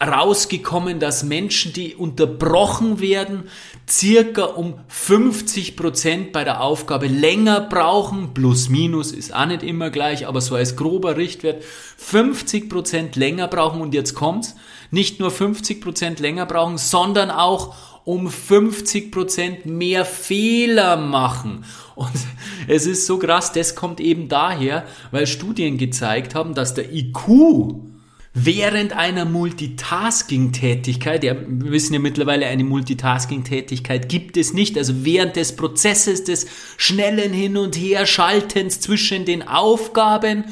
rausgekommen, 0.00 1.00
dass 1.00 1.24
Menschen, 1.24 1.72
die 1.72 1.96
unterbrochen 1.96 3.00
werden, 3.00 3.48
circa 3.90 4.44
um 4.44 4.74
50 4.86 5.76
Prozent 5.76 6.30
bei 6.30 6.44
der 6.44 6.60
Aufgabe 6.60 7.08
länger 7.08 7.60
brauchen. 7.60 8.34
Plus 8.34 8.68
minus 8.68 9.10
ist 9.10 9.34
auch 9.34 9.46
nicht 9.46 9.64
immer 9.64 9.90
gleich, 9.90 10.28
aber 10.28 10.40
so 10.40 10.54
als 10.54 10.76
grober 10.76 11.16
Richtwert 11.16 11.64
50 11.96 12.70
Prozent 12.70 13.16
länger 13.16 13.48
brauchen. 13.48 13.80
Und 13.80 13.94
jetzt 13.94 14.14
kommt's. 14.14 14.54
Nicht 14.92 15.18
nur 15.18 15.32
50 15.32 15.80
Prozent 15.80 16.20
länger 16.20 16.46
brauchen, 16.46 16.78
sondern 16.78 17.32
auch 17.32 17.74
um 18.04 18.28
50 18.30 19.12
Prozent 19.12 19.66
mehr 19.66 20.04
Fehler 20.04 20.96
machen. 20.96 21.64
Und 21.94 22.10
es 22.68 22.86
ist 22.86 23.06
so 23.06 23.18
krass, 23.18 23.52
das 23.52 23.74
kommt 23.74 24.00
eben 24.00 24.28
daher, 24.28 24.84
weil 25.10 25.26
Studien 25.26 25.78
gezeigt 25.78 26.34
haben, 26.34 26.54
dass 26.54 26.74
der 26.74 26.92
IQ 26.92 27.91
während 28.34 28.94
einer 28.94 29.26
Multitasking-Tätigkeit, 29.26 31.22
ja, 31.22 31.34
wir 31.34 31.70
wissen 31.70 31.92
ja 31.92 32.00
mittlerweile, 32.00 32.46
eine 32.46 32.64
Multitasking-Tätigkeit 32.64 34.08
gibt 34.08 34.38
es 34.38 34.54
nicht, 34.54 34.78
also 34.78 35.04
während 35.04 35.36
des 35.36 35.54
Prozesses 35.54 36.24
des 36.24 36.46
schnellen 36.78 37.32
Hin- 37.32 37.58
und 37.58 37.76
Herschaltens 37.76 38.80
zwischen 38.80 39.26
den 39.26 39.46
Aufgaben, 39.46 40.44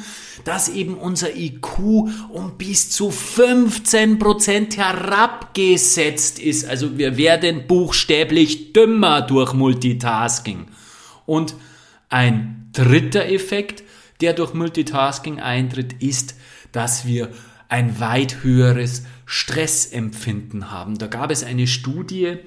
dass 0.43 0.69
eben 0.69 0.95
unser 0.95 1.35
IQ 1.35 1.79
um 2.29 2.57
bis 2.57 2.91
zu 2.91 3.09
15% 3.09 4.77
herabgesetzt 4.77 6.39
ist. 6.39 6.65
Also 6.67 6.97
wir 6.97 7.17
werden 7.17 7.67
buchstäblich 7.67 8.73
dümmer 8.73 9.21
durch 9.21 9.53
Multitasking. 9.53 10.67
Und 11.25 11.55
ein 12.09 12.69
dritter 12.73 13.27
Effekt, 13.27 13.83
der 14.21 14.33
durch 14.33 14.53
Multitasking 14.53 15.39
eintritt, 15.39 15.93
ist, 16.01 16.35
dass 16.71 17.05
wir 17.05 17.29
ein 17.71 17.99
weit 17.99 18.43
höheres 18.43 19.03
Stressempfinden 19.25 20.71
haben. 20.71 20.97
Da 20.97 21.07
gab 21.07 21.31
es 21.31 21.43
eine 21.43 21.67
Studie, 21.67 22.37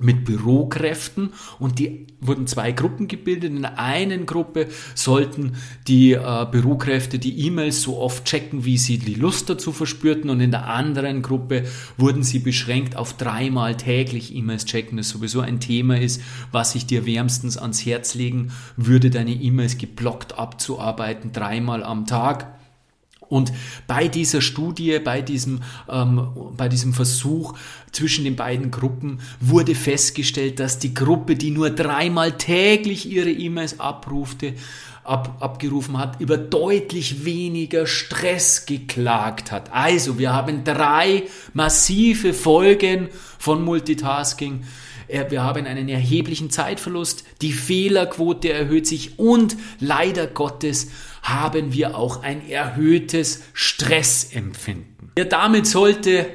mit 0.00 0.24
Bürokräften 0.24 1.32
und 1.58 1.78
die 1.78 2.06
wurden 2.20 2.46
zwei 2.46 2.72
Gruppen 2.72 3.08
gebildet. 3.08 3.52
In 3.52 3.62
der 3.62 3.78
einen 3.78 4.26
Gruppe 4.26 4.66
sollten 4.94 5.52
die 5.86 6.12
äh, 6.12 6.46
Bürokräfte 6.50 7.18
die 7.18 7.46
E-Mails 7.46 7.82
so 7.82 7.98
oft 7.98 8.24
checken, 8.24 8.64
wie 8.64 8.78
sie 8.78 8.98
die 8.98 9.14
Lust 9.14 9.48
dazu 9.48 9.70
verspürten 9.70 10.30
und 10.30 10.40
in 10.40 10.50
der 10.50 10.66
anderen 10.66 11.22
Gruppe 11.22 11.64
wurden 11.96 12.22
sie 12.22 12.38
beschränkt 12.38 12.96
auf 12.96 13.16
dreimal 13.16 13.76
täglich 13.76 14.34
E-Mails 14.34 14.64
checken, 14.64 14.96
das 14.96 15.10
sowieso 15.10 15.40
ein 15.40 15.60
Thema 15.60 16.00
ist, 16.00 16.22
was 16.50 16.74
ich 16.74 16.86
dir 16.86 17.06
wärmstens 17.06 17.56
ans 17.56 17.84
Herz 17.84 18.14
legen 18.14 18.50
würde, 18.76 19.10
deine 19.10 19.32
E-Mails 19.32 19.78
geblockt 19.78 20.38
abzuarbeiten, 20.38 21.32
dreimal 21.32 21.84
am 21.84 22.06
Tag. 22.06 22.61
Und 23.32 23.50
bei 23.86 24.08
dieser 24.08 24.42
Studie, 24.42 24.98
bei 25.02 25.22
diesem, 25.22 25.62
ähm, 25.88 26.28
bei 26.54 26.68
diesem 26.68 26.92
Versuch 26.92 27.54
zwischen 27.90 28.24
den 28.24 28.36
beiden 28.36 28.70
Gruppen 28.70 29.20
wurde 29.40 29.74
festgestellt, 29.74 30.60
dass 30.60 30.78
die 30.78 30.92
Gruppe, 30.92 31.34
die 31.34 31.50
nur 31.50 31.70
dreimal 31.70 32.36
täglich 32.36 33.10
ihre 33.10 33.30
E-Mails 33.30 33.80
abrufte, 33.80 34.52
ab, 35.02 35.38
abgerufen 35.40 35.96
hat, 35.96 36.20
über 36.20 36.36
deutlich 36.36 37.24
weniger 37.24 37.86
Stress 37.86 38.66
geklagt 38.66 39.50
hat. 39.50 39.72
Also, 39.72 40.18
wir 40.18 40.34
haben 40.34 40.62
drei 40.62 41.22
massive 41.54 42.34
Folgen 42.34 43.08
von 43.38 43.64
Multitasking. 43.64 44.62
Wir 45.08 45.42
haben 45.42 45.66
einen 45.66 45.88
erheblichen 45.88 46.50
Zeitverlust, 46.50 47.24
die 47.40 47.52
Fehlerquote 47.52 48.52
erhöht 48.52 48.86
sich 48.86 49.18
und 49.18 49.56
leider 49.80 50.26
Gottes 50.26 50.90
haben 51.22 51.72
wir 51.72 51.96
auch 51.96 52.22
ein 52.22 52.48
erhöhtes 52.48 53.42
Stressempfinden. 53.52 55.12
Ja, 55.16 55.24
damit 55.24 55.66
sollte 55.66 56.26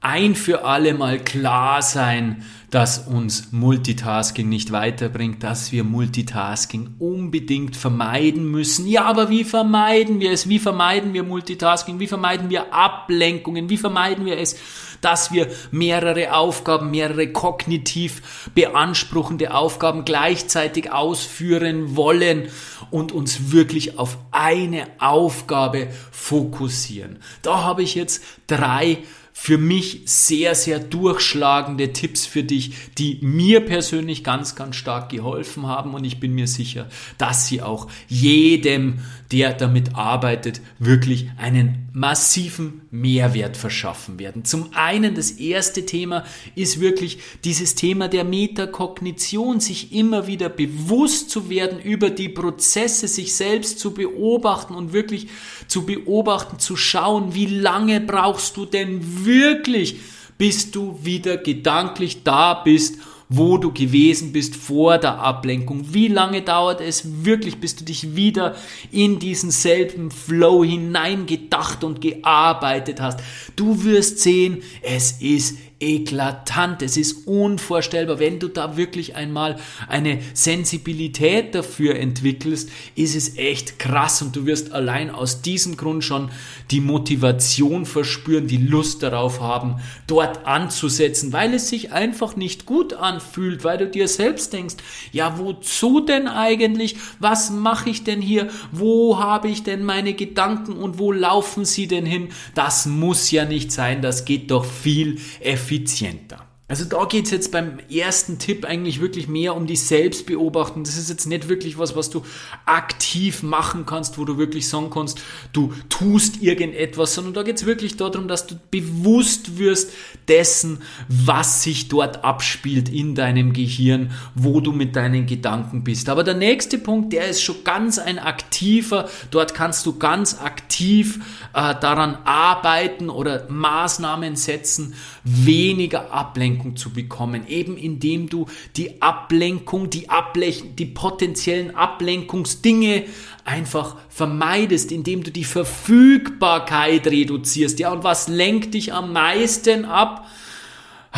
ein 0.00 0.34
für 0.34 0.64
alle 0.64 0.94
Mal 0.94 1.18
klar 1.18 1.82
sein, 1.82 2.44
dass 2.70 2.98
uns 3.06 3.52
Multitasking 3.52 4.48
nicht 4.48 4.70
weiterbringt, 4.70 5.42
dass 5.42 5.72
wir 5.72 5.82
Multitasking 5.82 6.94
unbedingt 6.98 7.76
vermeiden 7.76 8.50
müssen. 8.50 8.86
Ja, 8.86 9.04
aber 9.04 9.30
wie 9.30 9.44
vermeiden 9.44 10.20
wir 10.20 10.30
es? 10.30 10.48
Wie 10.48 10.58
vermeiden 10.58 11.12
wir 11.14 11.22
Multitasking? 11.22 11.98
Wie 11.98 12.06
vermeiden 12.06 12.50
wir 12.50 12.72
Ablenkungen? 12.72 13.68
Wie 13.70 13.78
vermeiden 13.78 14.26
wir 14.26 14.38
es, 14.38 14.56
dass 15.00 15.32
wir 15.32 15.48
mehrere 15.70 16.34
Aufgaben, 16.34 16.90
mehrere 16.90 17.32
kognitiv 17.32 18.50
beanspruchende 18.54 19.54
Aufgaben 19.54 20.04
gleichzeitig 20.04 20.92
ausführen 20.92 21.96
wollen 21.96 22.48
und 22.90 23.12
uns 23.12 23.52
wirklich 23.52 23.98
auf 23.98 24.18
eine 24.30 24.86
Aufgabe 24.98 25.88
fokussieren? 26.10 27.18
Da 27.42 27.62
habe 27.64 27.82
ich 27.82 27.94
jetzt 27.94 28.22
drei 28.46 28.98
für 29.46 29.58
mich 29.58 30.00
sehr, 30.06 30.56
sehr 30.56 30.80
durchschlagende 30.80 31.92
Tipps 31.92 32.26
für 32.26 32.42
dich, 32.42 32.72
die 32.98 33.20
mir 33.22 33.60
persönlich 33.60 34.24
ganz, 34.24 34.56
ganz 34.56 34.74
stark 34.74 35.08
geholfen 35.08 35.68
haben 35.68 35.94
und 35.94 36.02
ich 36.02 36.18
bin 36.18 36.34
mir 36.34 36.48
sicher, 36.48 36.88
dass 37.16 37.46
sie 37.46 37.62
auch 37.62 37.86
jedem, 38.08 38.98
der 39.30 39.52
damit 39.52 39.94
arbeitet, 39.94 40.60
wirklich 40.80 41.30
einen 41.36 41.88
massiven 41.92 42.82
Mehrwert 42.90 43.56
verschaffen 43.56 44.18
werden. 44.18 44.44
Zum 44.44 44.74
einen, 44.74 45.14
das 45.14 45.30
erste 45.30 45.86
Thema 45.86 46.24
ist 46.56 46.80
wirklich 46.80 47.18
dieses 47.44 47.76
Thema 47.76 48.08
der 48.08 48.24
Metakognition, 48.24 49.60
sich 49.60 49.92
immer 49.92 50.26
wieder 50.26 50.48
bewusst 50.48 51.30
zu 51.30 51.48
werden 51.48 51.78
über 51.78 52.10
die 52.10 52.28
Prozesse, 52.28 53.06
sich 53.06 53.36
selbst 53.36 53.78
zu 53.78 53.94
beobachten 53.94 54.74
und 54.74 54.92
wirklich 54.92 55.28
zu 55.68 55.84
beobachten, 55.84 56.58
zu 56.58 56.76
schauen, 56.76 57.34
wie 57.34 57.46
lange 57.46 58.00
brauchst 58.00 58.56
du 58.56 58.64
denn 58.64 59.24
wirklich, 59.24 59.96
bis 60.38 60.70
du 60.70 60.98
wieder 61.02 61.36
gedanklich 61.36 62.22
da 62.22 62.54
bist, 62.54 62.98
wo 63.28 63.58
du 63.58 63.72
gewesen 63.72 64.32
bist 64.32 64.54
vor 64.54 64.98
der 64.98 65.18
Ablenkung. 65.18 65.92
Wie 65.92 66.08
lange 66.08 66.42
dauert 66.42 66.80
es 66.80 67.24
wirklich, 67.24 67.58
bis 67.58 67.74
du 67.74 67.84
dich 67.84 68.14
wieder 68.14 68.54
in 68.92 69.18
diesen 69.18 69.50
selben 69.50 70.10
Flow 70.10 70.62
hineingedacht 70.62 71.82
und 71.82 72.00
gearbeitet 72.00 73.00
hast. 73.00 73.20
Du 73.56 73.82
wirst 73.84 74.20
sehen, 74.20 74.62
es 74.82 75.20
ist 75.20 75.58
eklatant, 75.78 76.80
es 76.80 76.96
ist 76.96 77.26
unvorstellbar. 77.26 78.18
Wenn 78.18 78.38
du 78.38 78.48
da 78.48 78.78
wirklich 78.78 79.14
einmal 79.14 79.56
eine 79.88 80.20
Sensibilität 80.32 81.54
dafür 81.54 81.96
entwickelst, 81.96 82.70
ist 82.94 83.14
es 83.14 83.36
echt 83.36 83.78
krass 83.78 84.22
und 84.22 84.34
du 84.34 84.46
wirst 84.46 84.72
allein 84.72 85.10
aus 85.10 85.42
diesem 85.42 85.76
Grund 85.76 86.02
schon 86.02 86.30
die 86.70 86.80
Motivation 86.80 87.84
verspüren, 87.84 88.46
die 88.46 88.56
Lust 88.56 89.02
darauf 89.02 89.40
haben, 89.40 89.76
dort 90.06 90.46
anzusetzen, 90.46 91.34
weil 91.34 91.52
es 91.52 91.68
sich 91.68 91.92
einfach 91.92 92.36
nicht 92.36 92.64
gut 92.64 92.94
anfühlt, 92.94 93.62
weil 93.62 93.76
du 93.76 93.86
dir 93.86 94.08
selbst 94.08 94.54
denkst, 94.54 94.76
ja, 95.12 95.38
wozu 95.38 96.00
denn 96.00 96.26
eigentlich? 96.26 96.96
Was 97.18 97.50
mache 97.50 97.90
ich 97.90 98.02
denn 98.02 98.22
hier? 98.22 98.48
Wo 98.72 99.18
habe 99.18 99.48
ich 99.48 99.62
denn 99.62 99.84
meine 99.84 100.14
Gedanken 100.14 100.72
und 100.72 100.98
wo 100.98 101.12
laufen 101.12 101.66
sie 101.66 101.86
denn 101.86 102.06
hin? 102.06 102.28
Das 102.54 102.86
muss 102.86 103.30
ja 103.30 103.44
nicht 103.44 103.72
sein, 103.72 104.00
das 104.00 104.24
geht 104.24 104.50
doch 104.50 104.64
viel 104.64 105.18
effizienter 105.40 105.65
effizienter. 105.66 106.45
Also 106.68 106.84
da 106.84 107.04
geht 107.04 107.26
es 107.26 107.30
jetzt 107.30 107.52
beim 107.52 107.78
ersten 107.88 108.40
Tipp 108.40 108.64
eigentlich 108.64 109.00
wirklich 109.00 109.28
mehr 109.28 109.54
um 109.54 109.68
die 109.68 109.76
Selbstbeobachtung. 109.76 110.82
Das 110.82 110.96
ist 110.96 111.08
jetzt 111.08 111.26
nicht 111.26 111.48
wirklich 111.48 111.78
was, 111.78 111.94
was 111.94 112.10
du 112.10 112.24
aktiv 112.64 113.44
machen 113.44 113.86
kannst, 113.86 114.18
wo 114.18 114.24
du 114.24 114.36
wirklich 114.36 114.68
sagen 114.68 114.90
kannst, 114.90 115.20
du 115.52 115.72
tust 115.88 116.42
irgendetwas, 116.42 117.14
sondern 117.14 117.34
da 117.34 117.44
geht 117.44 117.58
es 117.58 117.66
wirklich 117.66 117.96
darum, 117.96 118.26
dass 118.26 118.48
du 118.48 118.56
bewusst 118.72 119.58
wirst 119.58 119.92
dessen, 120.26 120.82
was 121.06 121.62
sich 121.62 121.86
dort 121.86 122.24
abspielt 122.24 122.88
in 122.88 123.14
deinem 123.14 123.52
Gehirn, 123.52 124.10
wo 124.34 124.60
du 124.60 124.72
mit 124.72 124.96
deinen 124.96 125.26
Gedanken 125.26 125.84
bist. 125.84 126.08
Aber 126.08 126.24
der 126.24 126.34
nächste 126.34 126.78
Punkt, 126.78 127.12
der 127.12 127.28
ist 127.28 127.42
schon 127.42 127.62
ganz 127.62 128.00
ein 128.00 128.18
aktiver. 128.18 129.08
Dort 129.30 129.54
kannst 129.54 129.86
du 129.86 129.96
ganz 130.00 130.40
aktiv 130.40 131.20
äh, 131.54 131.76
daran 131.80 132.18
arbeiten 132.24 133.08
oder 133.08 133.46
Maßnahmen 133.48 134.34
setzen, 134.34 134.94
weniger 135.22 136.12
Ablenkung 136.12 136.55
Ablenkung 136.56 136.76
zu 136.76 136.90
bekommen, 136.90 137.46
eben 137.48 137.76
indem 137.76 138.28
du 138.28 138.46
die 138.76 139.02
Ablenkung, 139.02 139.90
die, 139.90 140.08
Ablech 140.08 140.62
die 140.78 140.86
potenziellen 140.86 141.74
Ablenkungsdinge 141.74 143.04
einfach 143.44 143.96
vermeidest, 144.08 144.90
indem 144.92 145.22
du 145.22 145.30
die 145.30 145.44
Verfügbarkeit 145.44 147.06
reduzierst. 147.06 147.78
Ja, 147.78 147.92
und 147.92 148.04
was 148.04 148.28
lenkt 148.28 148.74
dich 148.74 148.92
am 148.92 149.12
meisten 149.12 149.84
ab? 149.84 150.26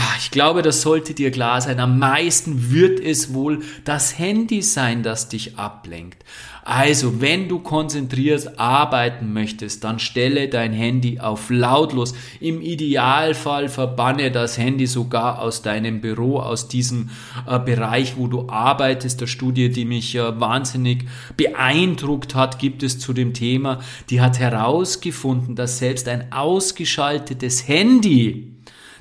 Ah, 0.01 0.15
ich 0.17 0.31
glaube, 0.31 0.63
das 0.63 0.83
sollte 0.83 1.13
dir 1.13 1.33
klar 1.33 1.61
sein. 1.61 1.81
Am 1.81 1.99
meisten 1.99 2.71
wird 2.71 3.01
es 3.01 3.35
wohl 3.35 3.63
das 3.85 4.17
Handy 4.17 4.63
sein, 4.63 5.03
das 5.03 5.29
dich 5.29 5.59
ablenkt. 5.59 6.25
Also, 6.63 7.21
wenn 7.21 7.49
du 7.49 7.59
konzentriert 7.59 8.61
arbeiten 8.61 9.33
möchtest, 9.33 9.83
dann 9.83 9.99
stelle 9.99 10.49
dein 10.49 10.73
Handy 10.73 11.19
auf 11.19 11.51
lautlos. 11.51 12.15
Im 12.39 12.63
Idealfall 12.63 13.69
verbanne 13.69 14.31
das 14.31 14.57
Handy 14.57 14.87
sogar 14.87 15.41
aus 15.41 15.63
deinem 15.63 16.01
Büro, 16.01 16.39
aus 16.39 16.69
diesem 16.69 17.11
äh, 17.49 17.59
Bereich, 17.59 18.17
wo 18.17 18.29
du 18.29 18.49
arbeitest. 18.49 19.21
Der 19.21 19.27
Studie, 19.27 19.69
die 19.69 19.85
mich 19.85 20.15
äh, 20.15 20.39
wahnsinnig 20.39 21.07
beeindruckt 21.37 22.37
hat, 22.37 22.61
gibt 22.61 22.85
es 22.85 23.01
zu 23.01 23.13
dem 23.13 23.35
Thema. 23.35 23.81
Die 24.11 24.21
hat 24.21 24.39
herausgefunden, 24.39 25.57
dass 25.57 25.79
selbst 25.79 26.07
ein 26.07 26.31
ausgeschaltetes 26.31 27.67
Handy 27.67 28.58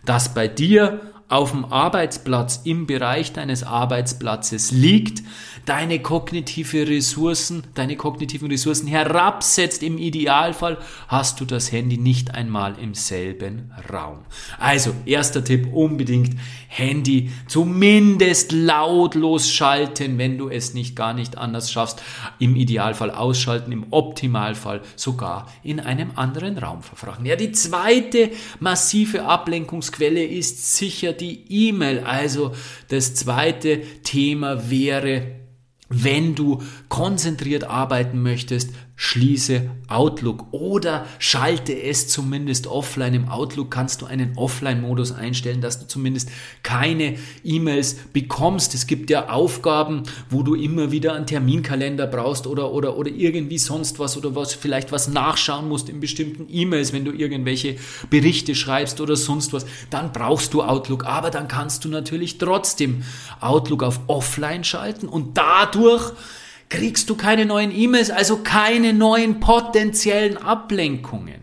das 0.08 0.34
bei 0.34 0.48
dir 0.48 1.00
auf 1.30 1.52
dem 1.52 1.66
Arbeitsplatz, 1.66 2.62
im 2.64 2.88
Bereich 2.88 3.34
deines 3.34 3.64
Arbeitsplatzes 3.64 4.72
liegt, 4.72 5.24
deine 5.66 6.00
kognitive 6.00 6.88
Ressourcen, 6.88 7.64
deine 7.74 7.98
kognitiven 7.98 8.50
Ressourcen 8.50 8.88
herabsetzt. 8.88 9.84
Im 9.84 9.98
Idealfall 9.98 10.78
hast 11.10 11.42
du 11.42 11.46
das 11.46 11.74
Handy 11.74 11.98
nicht 11.98 12.34
einmal 12.34 12.80
im 12.80 12.94
selben 12.94 13.74
Raum. 13.92 14.20
Also, 14.58 14.94
erster 15.06 15.44
Tipp, 15.44 15.68
unbedingt 15.74 16.38
Handy 16.70 17.32
zumindest 17.48 18.54
lautlos 18.54 19.50
schalten, 19.50 20.18
wenn 20.18 20.38
du 20.38 20.48
es 20.48 20.74
nicht 20.74 20.96
gar 20.96 21.14
nicht 21.14 21.38
anders 21.38 21.72
schaffst. 21.72 22.02
Im 22.40 22.56
Idealfall 22.56 23.12
ausschalten, 23.12 23.74
im 23.74 23.88
Optimalfall 23.90 24.82
sogar 24.96 25.52
in 25.64 25.82
einem 25.82 26.12
anderen 26.16 26.58
Raum 26.58 26.84
verfrachten. 26.84 27.26
Ja, 27.26 27.36
die 27.36 27.52
zweite 27.52 28.32
massive 28.60 29.26
Ablenkungsquelle 29.26 30.24
ist 30.24 30.78
sicher 30.78 31.14
die 31.22 31.68
E-Mail. 31.68 32.00
Also 32.00 32.54
das 32.90 33.16
zweite 33.16 33.82
Thema 34.04 34.70
wäre 34.70 35.38
wenn 35.90 36.36
du 36.36 36.62
konzentriert 36.90 37.64
arbeiten 37.64 38.22
möchtest, 38.22 38.72
schließe 39.00 39.70
Outlook 39.88 40.48
oder 40.52 41.06
schalte 41.20 41.80
es 41.80 42.08
zumindest 42.08 42.66
offline. 42.66 43.14
Im 43.14 43.30
Outlook 43.30 43.70
kannst 43.70 44.02
du 44.02 44.08
einen 44.08 44.36
Offline-Modus 44.36 45.12
einstellen, 45.12 45.62
dass 45.62 45.80
du 45.80 45.88
zumindest 45.88 46.30
keine 46.64 47.16
E-Mails 47.44 47.96
bekommst. 48.12 48.74
Es 48.74 48.88
gibt 48.88 49.12
ja 49.12 49.30
Aufgaben, 49.30 50.04
wo 50.32 50.42
du 50.42 50.56
immer 50.56 50.92
wieder 50.92 51.14
einen 51.14 51.28
Terminkalender 51.28 52.08
brauchst 52.08 52.48
oder, 52.48 52.72
oder, 52.74 52.98
oder 52.98 53.12
irgendwie 53.12 53.60
sonst 53.60 54.00
was 54.00 54.18
oder 54.18 54.36
was, 54.36 54.56
vielleicht 54.56 54.92
was 54.92 55.08
nachschauen 55.08 55.70
musst 55.70 55.90
in 55.90 56.00
bestimmten 56.00 56.48
E-Mails, 56.50 56.92
wenn 56.92 57.06
du 57.06 57.12
irgendwelche 57.12 57.76
Berichte 58.10 58.56
schreibst 58.56 59.00
oder 59.00 59.16
sonst 59.16 59.54
was. 59.54 59.68
Dann 59.92 60.12
brauchst 60.12 60.56
du 60.56 60.64
Outlook, 60.64 61.06
aber 61.06 61.30
dann 61.30 61.48
kannst 61.48 61.86
du 61.86 61.90
natürlich 61.90 62.40
trotzdem 62.40 63.04
Outlook 63.42 63.84
auf 63.84 64.00
Offline 64.08 64.64
schalten 64.64 65.08
und 65.08 65.38
dadurch 65.38 66.14
kriegst 66.70 67.10
du 67.10 67.16
keine 67.16 67.46
neuen 67.46 67.76
E-Mails, 67.76 68.12
also 68.12 68.38
keine 68.38 68.94
neuen 68.94 69.40
potenziellen 69.40 70.38
Ablenkungen. 70.38 71.42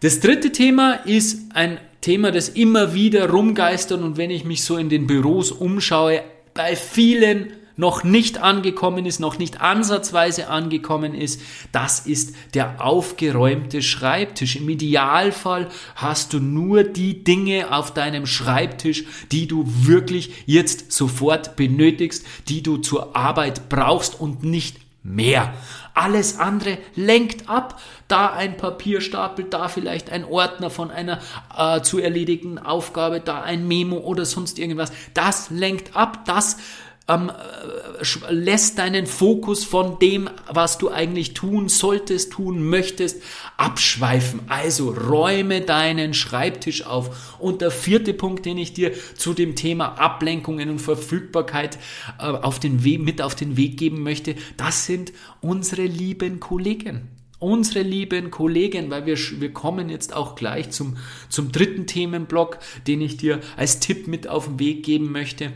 Das 0.00 0.20
dritte 0.20 0.52
Thema 0.52 0.92
ist 1.04 1.52
ein 1.54 1.78
Thema, 2.00 2.30
das 2.30 2.48
immer 2.48 2.94
wieder 2.94 3.30
rumgeistert 3.30 4.00
und 4.00 4.16
wenn 4.16 4.30
ich 4.30 4.44
mich 4.44 4.62
so 4.62 4.76
in 4.76 4.88
den 4.88 5.06
Büros 5.06 5.50
umschaue, 5.50 6.22
bei 6.54 6.76
vielen 6.76 7.52
noch 7.76 8.04
nicht 8.04 8.38
angekommen 8.38 9.06
ist, 9.06 9.20
noch 9.20 9.38
nicht 9.38 9.60
ansatzweise 9.60 10.48
angekommen 10.48 11.14
ist, 11.14 11.40
das 11.72 12.00
ist 12.00 12.34
der 12.54 12.84
aufgeräumte 12.84 13.82
Schreibtisch. 13.82 14.56
Im 14.56 14.68
Idealfall 14.68 15.68
hast 15.94 16.32
du 16.32 16.40
nur 16.40 16.84
die 16.84 17.22
Dinge 17.22 17.72
auf 17.74 17.92
deinem 17.92 18.26
Schreibtisch, 18.26 19.04
die 19.30 19.46
du 19.46 19.64
wirklich 19.66 20.44
jetzt 20.46 20.92
sofort 20.92 21.56
benötigst, 21.56 22.26
die 22.48 22.62
du 22.62 22.78
zur 22.78 23.14
Arbeit 23.16 23.68
brauchst 23.68 24.18
und 24.18 24.42
nicht 24.42 24.76
mehr. 25.06 25.54
Alles 25.94 26.38
andere 26.38 26.78
lenkt 26.94 27.48
ab. 27.48 27.80
Da 28.08 28.32
ein 28.32 28.56
Papierstapel, 28.56 29.46
da 29.46 29.68
vielleicht 29.68 30.10
ein 30.10 30.24
Ordner 30.24 30.70
von 30.70 30.90
einer 30.90 31.20
äh, 31.56 31.80
zu 31.80 31.98
erledigten 31.98 32.58
Aufgabe, 32.58 33.20
da 33.20 33.42
ein 33.42 33.66
Memo 33.66 33.96
oder 33.96 34.24
sonst 34.24 34.58
irgendwas. 34.58 34.92
Das 35.14 35.50
lenkt 35.50 35.96
ab. 35.96 36.24
Das 36.26 36.58
ähm, 37.08 37.30
äh, 37.30 38.32
lässt 38.32 38.78
deinen 38.78 39.06
Fokus 39.06 39.64
von 39.64 39.98
dem, 39.98 40.28
was 40.48 40.78
du 40.78 40.90
eigentlich 40.90 41.34
tun 41.34 41.68
solltest, 41.68 42.32
tun 42.32 42.68
möchtest, 42.68 43.22
abschweifen. 43.56 44.40
Also 44.48 44.90
räume 44.90 45.60
deinen 45.60 46.14
Schreibtisch 46.14 46.84
auf. 46.84 47.36
Und 47.38 47.60
der 47.60 47.70
vierte 47.70 48.12
Punkt, 48.12 48.44
den 48.44 48.58
ich 48.58 48.72
dir 48.72 48.92
zu 49.14 49.34
dem 49.34 49.54
Thema 49.54 49.98
Ablenkungen 49.98 50.68
und 50.70 50.80
Verfügbarkeit 50.80 51.78
äh, 52.18 52.24
auf 52.24 52.58
den 52.58 52.84
Weg, 52.84 53.02
mit 53.02 53.22
auf 53.22 53.34
den 53.34 53.56
Weg 53.56 53.78
geben 53.78 54.02
möchte, 54.02 54.34
das 54.56 54.86
sind 54.86 55.12
unsere 55.40 55.84
lieben 55.84 56.40
Kollegen 56.40 57.10
unsere 57.38 57.82
lieben 57.82 58.30
Kollegen, 58.30 58.90
weil 58.90 59.04
wir, 59.04 59.18
wir 59.18 59.52
kommen 59.52 59.90
jetzt 59.90 60.16
auch 60.16 60.36
gleich 60.36 60.70
zum, 60.70 60.96
zum 61.28 61.52
dritten 61.52 61.86
Themenblock, 61.86 62.58
den 62.86 63.02
ich 63.02 63.18
dir 63.18 63.40
als 63.58 63.78
Tipp 63.78 64.08
mit 64.08 64.26
auf 64.26 64.46
den 64.46 64.58
Weg 64.58 64.84
geben 64.84 65.12
möchte. 65.12 65.52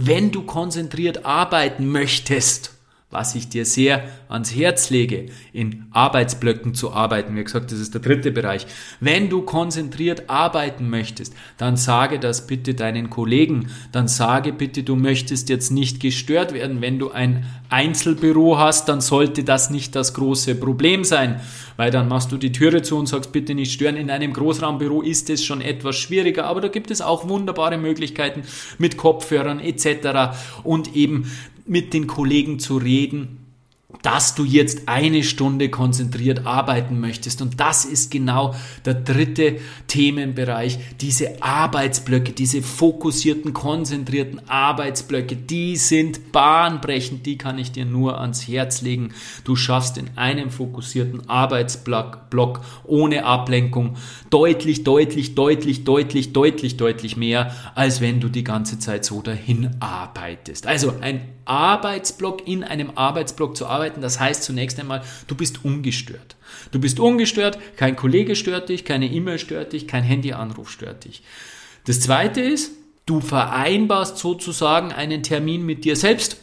Wenn 0.00 0.30
du 0.30 0.42
konzentriert 0.42 1.26
arbeiten 1.26 1.90
möchtest, 1.90 2.77
was 3.10 3.34
ich 3.34 3.48
dir 3.48 3.64
sehr 3.64 4.04
ans 4.28 4.54
Herz 4.54 4.90
lege, 4.90 5.26
in 5.54 5.86
Arbeitsblöcken 5.92 6.74
zu 6.74 6.92
arbeiten. 6.92 7.34
Wie 7.36 7.42
gesagt, 7.42 7.72
das 7.72 7.78
ist 7.78 7.94
der 7.94 8.02
dritte 8.02 8.30
Bereich. 8.30 8.66
Wenn 9.00 9.30
du 9.30 9.42
konzentriert 9.42 10.28
arbeiten 10.28 10.90
möchtest, 10.90 11.34
dann 11.56 11.78
sage 11.78 12.18
das 12.18 12.46
bitte 12.46 12.74
deinen 12.74 13.08
Kollegen. 13.08 13.70
Dann 13.92 14.08
sage 14.08 14.52
bitte, 14.52 14.82
du 14.82 14.94
möchtest 14.94 15.48
jetzt 15.48 15.70
nicht 15.70 16.00
gestört 16.00 16.52
werden. 16.52 16.82
Wenn 16.82 16.98
du 16.98 17.10
ein 17.10 17.46
Einzelbüro 17.70 18.58
hast, 18.58 18.90
dann 18.90 19.00
sollte 19.00 19.42
das 19.42 19.70
nicht 19.70 19.96
das 19.96 20.12
große 20.12 20.54
Problem 20.56 21.02
sein, 21.02 21.40
weil 21.78 21.90
dann 21.90 22.08
machst 22.08 22.30
du 22.30 22.36
die 22.36 22.52
Türe 22.52 22.82
zu 22.82 22.98
und 22.98 23.06
sagst 23.06 23.32
bitte 23.32 23.54
nicht 23.54 23.72
stören. 23.72 23.96
In 23.96 24.10
einem 24.10 24.34
Großraumbüro 24.34 25.00
ist 25.00 25.30
es 25.30 25.42
schon 25.42 25.62
etwas 25.62 25.96
schwieriger, 25.96 26.44
aber 26.44 26.60
da 26.60 26.68
gibt 26.68 26.90
es 26.90 27.00
auch 27.00 27.26
wunderbare 27.26 27.78
Möglichkeiten 27.78 28.42
mit 28.76 28.98
Kopfhörern 28.98 29.60
etc. 29.60 30.36
und 30.62 30.94
eben 30.94 31.30
mit 31.68 31.94
den 31.94 32.06
Kollegen 32.06 32.58
zu 32.58 32.76
reden, 32.76 33.38
dass 34.02 34.34
du 34.34 34.44
jetzt 34.44 34.82
eine 34.86 35.24
Stunde 35.24 35.70
konzentriert 35.70 36.46
arbeiten 36.46 37.00
möchtest. 37.00 37.40
Und 37.40 37.58
das 37.58 37.86
ist 37.86 38.10
genau 38.10 38.54
der 38.84 38.92
dritte 38.94 39.60
Themenbereich. 39.86 40.78
Diese 41.00 41.42
Arbeitsblöcke, 41.42 42.32
diese 42.32 42.60
fokussierten, 42.60 43.54
konzentrierten 43.54 44.46
Arbeitsblöcke, 44.46 45.36
die 45.36 45.76
sind 45.76 46.32
bahnbrechend. 46.32 47.24
Die 47.24 47.38
kann 47.38 47.58
ich 47.58 47.72
dir 47.72 47.86
nur 47.86 48.20
ans 48.20 48.46
Herz 48.46 48.82
legen. 48.82 49.14
Du 49.44 49.56
schaffst 49.56 49.96
in 49.96 50.10
einem 50.16 50.50
fokussierten 50.50 51.28
Arbeitsblock 51.30 52.28
Block 52.28 52.60
ohne 52.84 53.24
Ablenkung 53.24 53.96
deutlich, 54.28 54.84
deutlich, 54.84 55.34
deutlich, 55.34 55.84
deutlich, 55.84 56.34
deutlich, 56.34 56.76
deutlich 56.76 57.16
mehr, 57.16 57.54
als 57.74 58.02
wenn 58.02 58.20
du 58.20 58.28
die 58.28 58.44
ganze 58.44 58.78
Zeit 58.78 59.06
so 59.06 59.22
dahin 59.22 59.70
arbeitest. 59.80 60.66
Also 60.66 60.92
ein 61.00 61.22
Arbeitsblock 61.48 62.46
in 62.46 62.62
einem 62.62 62.92
Arbeitsblock 62.94 63.56
zu 63.56 63.66
arbeiten, 63.66 64.00
das 64.00 64.20
heißt 64.20 64.42
zunächst 64.42 64.78
einmal, 64.78 65.02
du 65.26 65.34
bist 65.34 65.64
ungestört. 65.64 66.36
Du 66.70 66.80
bist 66.80 67.00
ungestört, 67.00 67.58
kein 67.76 67.96
Kollege 67.96 68.36
stört 68.36 68.68
dich, 68.68 68.84
keine 68.84 69.06
E-Mail 69.06 69.38
stört 69.38 69.72
dich, 69.72 69.86
kein 69.86 70.04
Handyanruf 70.04 70.70
stört 70.70 71.04
dich. 71.04 71.22
Das 71.86 72.00
zweite 72.00 72.40
ist, 72.40 72.72
du 73.06 73.20
vereinbarst 73.20 74.18
sozusagen 74.18 74.92
einen 74.92 75.22
Termin 75.22 75.64
mit 75.64 75.84
dir 75.84 75.96
selbst. 75.96 76.36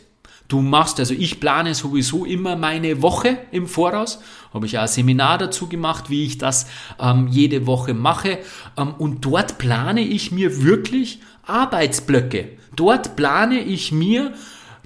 Du 0.47 0.61
machst, 0.61 0.99
also 0.99 1.13
ich 1.15 1.39
plane 1.39 1.73
sowieso 1.73 2.23
immer 2.23 2.55
meine 2.55 3.01
Woche 3.01 3.39
im 3.51 3.67
Voraus, 3.67 4.19
habe 4.53 4.67
ich 4.67 4.77
auch 4.77 4.83
ein 4.83 4.87
Seminar 4.87 5.39
dazu 5.39 5.67
gemacht, 5.67 6.09
wie 6.09 6.23
ich 6.23 6.37
das 6.37 6.67
ähm, 6.99 7.27
jede 7.29 7.65
Woche 7.65 7.95
mache. 7.95 8.37
Ähm, 8.77 8.93
und 8.97 9.25
dort 9.25 9.57
plane 9.57 10.01
ich 10.01 10.31
mir 10.31 10.63
wirklich 10.63 11.19
Arbeitsblöcke. 11.47 12.49
Dort 12.75 13.15
plane 13.15 13.59
ich 13.59 13.91
mir 13.91 14.33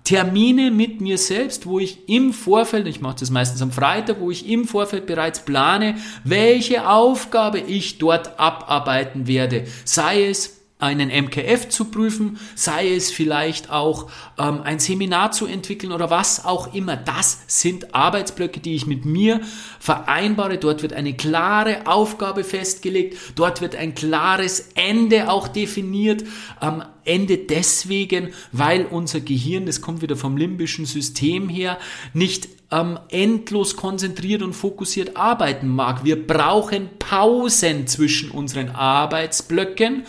Termine 0.10 0.72
mit 0.72 1.02
mir 1.02 1.20
selbst, 1.20 1.68
wo 1.68 1.78
ich 1.78 2.10
im 2.10 2.34
Vorfeld, 2.34 2.88
ich 2.88 3.00
mache 3.00 3.18
das 3.20 3.30
meistens 3.30 3.62
am 3.62 3.72
Freitag, 3.72 4.20
wo 4.20 4.32
ich 4.32 4.50
im 4.50 4.66
Vorfeld 4.66 5.06
bereits 5.06 5.46
plane, 5.46 5.98
welche 6.24 6.90
Aufgabe 6.90 7.60
ich 7.60 8.00
dort 8.00 8.40
abarbeiten 8.40 9.28
werde. 9.28 9.68
Sei 9.86 10.26
es 10.26 10.59
einen 10.80 11.10
MKF 11.10 11.68
zu 11.68 11.86
prüfen, 11.86 12.40
sei 12.56 12.96
es 12.96 13.12
vielleicht 13.12 13.70
auch 13.70 14.10
ähm, 14.38 14.62
ein 14.64 14.80
Seminar 14.80 15.34
zu 15.34 15.46
entwickeln 15.46 15.92
oder 15.92 16.10
was 16.10 16.46
auch 16.46 16.74
immer. 16.74 16.96
Das 16.96 17.42
sind 17.48 17.94
Arbeitsblöcke, 17.94 18.62
die 18.62 18.76
ich 18.76 18.88
mit 18.88 19.04
mir 19.04 19.42
vereinbare. 19.80 20.58
Dort 20.58 20.82
wird 20.82 20.94
eine 20.94 21.14
klare 21.14 21.86
Aufgabe 21.86 22.46
festgelegt, 22.46 23.18
dort 23.36 23.60
wird 23.60 23.76
ein 23.76 23.94
klares 23.94 24.70
Ende 24.76 25.30
auch 25.30 25.50
definiert. 25.50 26.24
Ähm, 26.62 26.84
Ende 27.04 27.40
deswegen, 27.40 28.30
weil 28.54 28.86
unser 28.86 29.20
Gehirn, 29.20 29.66
das 29.66 29.82
kommt 29.82 30.02
wieder 30.02 30.16
vom 30.16 30.38
limbischen 30.38 30.86
System 30.86 31.50
her, 31.50 31.78
nicht 32.14 32.48
ähm, 32.72 33.00
endlos 33.10 33.76
konzentriert 33.76 34.44
und 34.44 34.54
fokussiert 34.54 35.18
arbeiten 35.18 35.68
mag. 35.68 36.06
Wir 36.06 36.26
brauchen 36.26 36.90
Pausen 37.00 37.88
zwischen 37.88 38.32
unseren 38.32 38.70
Arbeitsblöcken. 38.70 40.06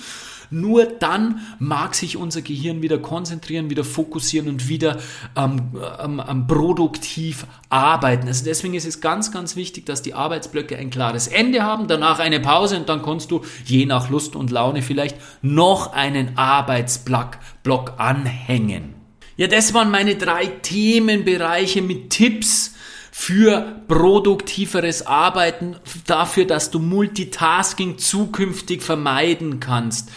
Nur 0.50 0.84
dann 0.84 1.40
mag 1.58 1.94
sich 1.94 2.16
unser 2.16 2.42
Gehirn 2.42 2.82
wieder 2.82 2.98
konzentrieren, 2.98 3.70
wieder 3.70 3.84
fokussieren 3.84 4.48
und 4.48 4.68
wieder 4.68 4.98
ähm, 5.36 5.72
ähm, 6.02 6.46
produktiv 6.46 7.46
arbeiten. 7.68 8.26
Also 8.26 8.44
deswegen 8.44 8.74
ist 8.74 8.86
es 8.86 9.00
ganz, 9.00 9.30
ganz 9.30 9.56
wichtig, 9.56 9.86
dass 9.86 10.02
die 10.02 10.14
Arbeitsblöcke 10.14 10.76
ein 10.76 10.90
klares 10.90 11.28
Ende 11.28 11.62
haben, 11.62 11.86
danach 11.86 12.18
eine 12.18 12.40
Pause 12.40 12.76
und 12.76 12.88
dann 12.88 13.02
kannst 13.02 13.30
du 13.30 13.42
je 13.64 13.86
nach 13.86 14.10
Lust 14.10 14.36
und 14.36 14.50
Laune 14.50 14.82
vielleicht 14.82 15.16
noch 15.42 15.92
einen 15.92 16.36
Arbeitsblock 16.36 17.38
Block 17.62 17.94
anhängen. 17.98 18.94
Ja, 19.36 19.46
das 19.46 19.74
waren 19.74 19.90
meine 19.90 20.16
drei 20.16 20.46
Themenbereiche 20.46 21.82
mit 21.82 22.10
Tipps, 22.10 22.74
für 23.20 23.82
produktiveres 23.86 25.06
Arbeiten, 25.06 25.76
dafür, 26.06 26.46
dass 26.46 26.70
du 26.70 26.78
Multitasking 26.78 27.98
zukünftig 27.98 28.82
vermeiden 28.82 29.60
kannst. 29.60 30.10